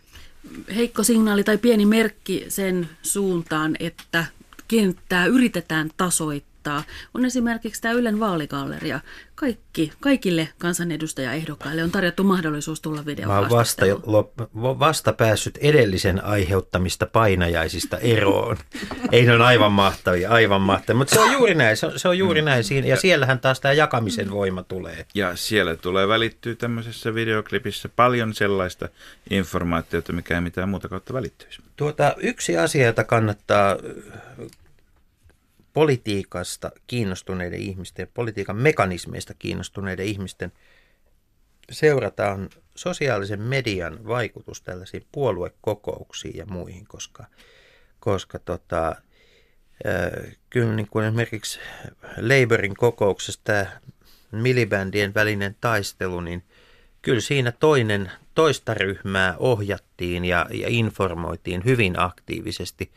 [0.76, 4.26] Heikko signaali tai pieni merkki sen suuntaan, että
[4.74, 8.99] kenttää yritetään tasoittaa on esimerkiksi tämä Ylen vaaligalleria.
[9.36, 13.86] Kaikki, kaikille kansanedustajaehdokkaille on tarjottu mahdollisuus tulla Mä oon vasta,
[14.55, 18.57] vasta päässyt edellisen aiheuttamista painajaisista eroon.
[19.11, 20.97] Ei ne on aivan mahtavia, aivan mahtavia.
[20.97, 22.63] Mutta se on juuri näin, se on, se on juuri näin.
[22.63, 25.05] Siinä, ja siellähän taas tämä jakamisen voima tulee.
[25.15, 28.89] Ja siellä tulee välittyä tämmöisessä videoklipissä paljon sellaista
[29.30, 31.61] informaatiota, mikä ei mitään muuta kautta välittyisi.
[31.76, 33.78] Tuota, yksi asia, jota kannattaa
[35.74, 40.51] politiikasta kiinnostuneiden ihmisten, politiikan mekanismeista kiinnostuneiden ihmisten
[41.71, 47.26] seurataan sosiaalisen median vaikutus tällaisiin puoluekokouksiin ja muihin, koska,
[47.99, 48.95] koska tota,
[50.49, 51.59] kyllä niin kuin esimerkiksi
[52.17, 53.65] Labourin kokouksessa tämä
[54.32, 56.43] milibändien välinen taistelu, niin
[57.01, 62.91] kyllä siinä toinen, toista ryhmää ohjattiin ja, ja informoitiin hyvin aktiivisesti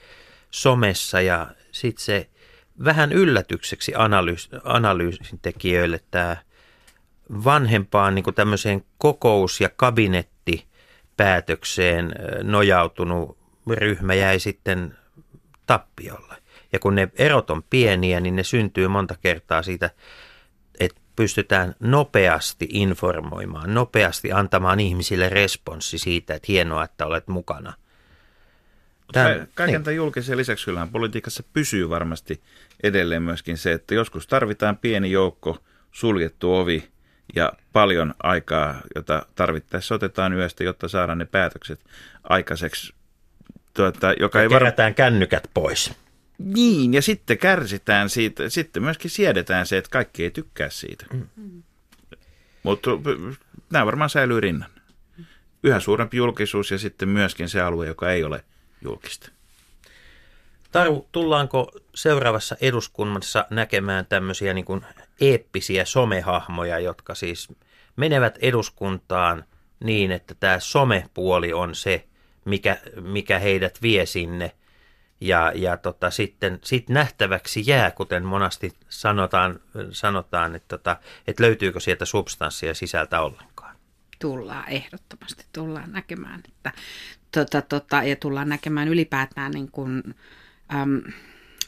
[0.50, 2.28] somessa ja sitten se
[2.84, 6.36] vähän yllätykseksi analyys, analyysin tekijöille tämä
[7.44, 13.38] vanhempaan niin tämmöiseen kokous- ja kabinettipäätökseen nojautunut
[13.70, 14.98] ryhmä jäi sitten
[15.66, 16.34] tappiolle.
[16.72, 19.90] Ja kun ne erot on pieniä, niin ne syntyy monta kertaa siitä,
[20.80, 27.72] että pystytään nopeasti informoimaan, nopeasti antamaan ihmisille responssi siitä, että hienoa, että olet mukana–
[29.12, 29.84] Tämän, Kaiken niin.
[29.84, 32.42] tämän julkisen lisäksi kyllähän politiikassa pysyy varmasti
[32.82, 36.88] edelleen myöskin se, että joskus tarvitaan pieni joukko, suljettu ovi
[37.34, 41.80] ja paljon aikaa, jota tarvittaessa otetaan yöstä, jotta saadaan ne päätökset
[42.24, 42.94] aikaiseksi.
[43.74, 44.94] Tuota, joka ja ei kerätään var...
[44.94, 45.94] kännykät pois.
[46.38, 51.06] Niin, ja sitten kärsitään siitä, sitten myöskin siedetään se, että kaikki ei tykkää siitä.
[51.12, 51.62] Mm.
[52.62, 52.90] Mutta
[53.72, 54.70] nämä varmaan säilyy rinnan.
[55.62, 58.44] Yhä suurempi julkisuus ja sitten myöskin se alue, joka ei ole–
[58.80, 59.30] julkista.
[60.72, 64.84] Taru, tullaanko seuraavassa eduskunnassa näkemään tämmöisiä niin kuin
[65.20, 67.48] eeppisiä somehahmoja, jotka siis
[67.96, 69.44] menevät eduskuntaan
[69.84, 72.06] niin, että tämä somepuoli on se,
[72.44, 74.52] mikä, mikä heidät vie sinne.
[75.20, 79.60] Ja, ja tota, sitten sit nähtäväksi jää, kuten monasti sanotaan,
[79.90, 80.96] sanotaan että, tota,
[81.26, 83.76] että löytyykö sieltä substanssia sisältä ollenkaan.
[84.18, 86.72] Tullaan ehdottomasti, tullaan näkemään, että
[87.44, 90.02] tota, tota, ja tullaan näkemään ylipäätään niin kuin,
[90.74, 91.02] äm,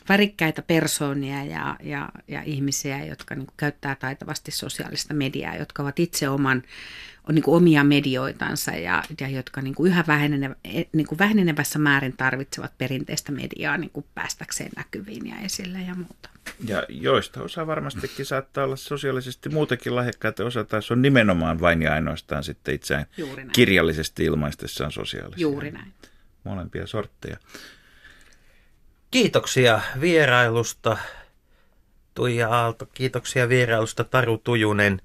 [0.09, 5.99] värikkäitä persoonia ja, ja, ja ihmisiä, jotka niin kuin, käyttää taitavasti sosiaalista mediaa, jotka ovat
[5.99, 6.63] itse oman,
[7.29, 10.55] on niin kuin omia medioitansa ja, ja jotka niin kuin yhä vähenenevä,
[10.93, 16.29] niin kuin vähenevässä määrin tarvitsevat perinteistä mediaa niin kuin päästäkseen näkyviin ja esille ja muuta.
[16.65, 21.95] Ja joista osa varmastikin saattaa olla sosiaalisesti muutenkin lahjakkaita, osa taas on nimenomaan vain ja
[21.95, 23.07] ainoastaan sitten itseään
[23.53, 25.43] kirjallisesti ilmaistessaan sosiaalisia.
[25.43, 25.93] Juuri näin.
[26.45, 27.37] Molempia sortteja.
[29.11, 30.97] Kiitoksia vierailusta
[32.15, 35.01] Tuija Aalto, kiitoksia vierailusta Taru Tujunen.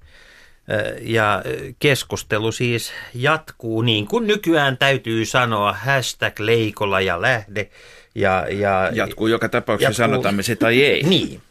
[1.00, 1.42] Ja
[1.78, 7.70] keskustelu siis jatkuu niin kuin nykyään täytyy sanoa, hashtag leikola ja lähde.
[8.14, 11.02] Ja, ja, jatkuu joka tapauksessa, jatkuu, sanotaan me se tai ei.
[11.08, 11.42] niin.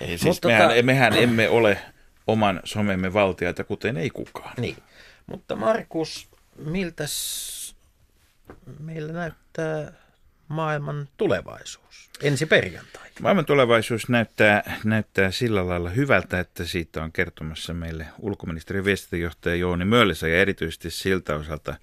[0.00, 1.78] Ei, siis mehän, tota, mehän emme ole
[2.26, 4.54] oman somemme valtiaita, kuten ei kukaan.
[4.58, 4.76] Niin.
[5.26, 7.74] Mutta Markus, miltäs
[8.78, 9.92] meillä näyttää
[10.50, 13.08] maailman tulevaisuus ensi perjantai?
[13.20, 19.84] Maailman tulevaisuus näyttää, näyttää sillä lailla hyvältä, että siitä on kertomassa meille ulkoministeriön viestintäjohtaja Jouni
[19.84, 21.74] Möllisä ja erityisesti siltä osalta,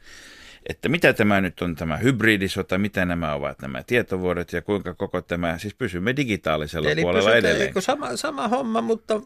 [0.70, 5.22] että mitä tämä nyt on tämä hybridisota, mitä nämä ovat nämä tietovuodot ja kuinka koko
[5.22, 7.72] tämä, siis pysymme digitaalisella Eli puolella edelleen.
[7.76, 9.22] Eli sama, sama homma, mutta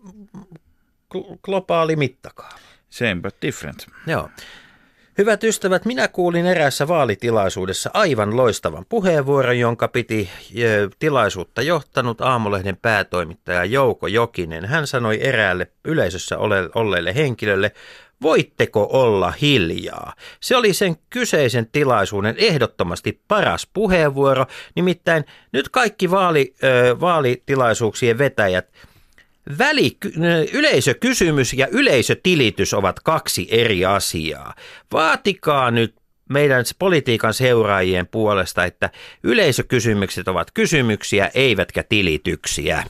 [1.44, 2.60] globaali mittakaava.
[2.90, 3.88] Same but different.
[4.08, 4.30] Joo.
[5.18, 10.30] Hyvät ystävät, minä kuulin eräässä vaalitilaisuudessa aivan loistavan puheenvuoron, jonka piti
[11.00, 14.66] tilaisuutta johtanut aamulehden päätoimittaja Jouko Jokinen.
[14.66, 16.38] Hän sanoi eräälle yleisössä
[16.76, 17.72] olleelle henkilölle,
[18.22, 20.14] voitteko olla hiljaa?
[20.40, 24.46] Se oli sen kyseisen tilaisuuden ehdottomasti paras puheenvuoro,
[24.76, 26.56] nimittäin nyt kaikki vaali,
[27.00, 28.72] vaalitilaisuuksien vetäjät–
[29.58, 29.98] Väli,
[30.54, 34.56] yleisökysymys ja yleisötilitys ovat kaksi eri asiaa.
[34.92, 35.96] Vaatikaa nyt
[36.30, 38.90] meidän politiikan seuraajien puolesta, että
[39.24, 42.84] yleisökysymykset ovat kysymyksiä eivätkä tilityksiä.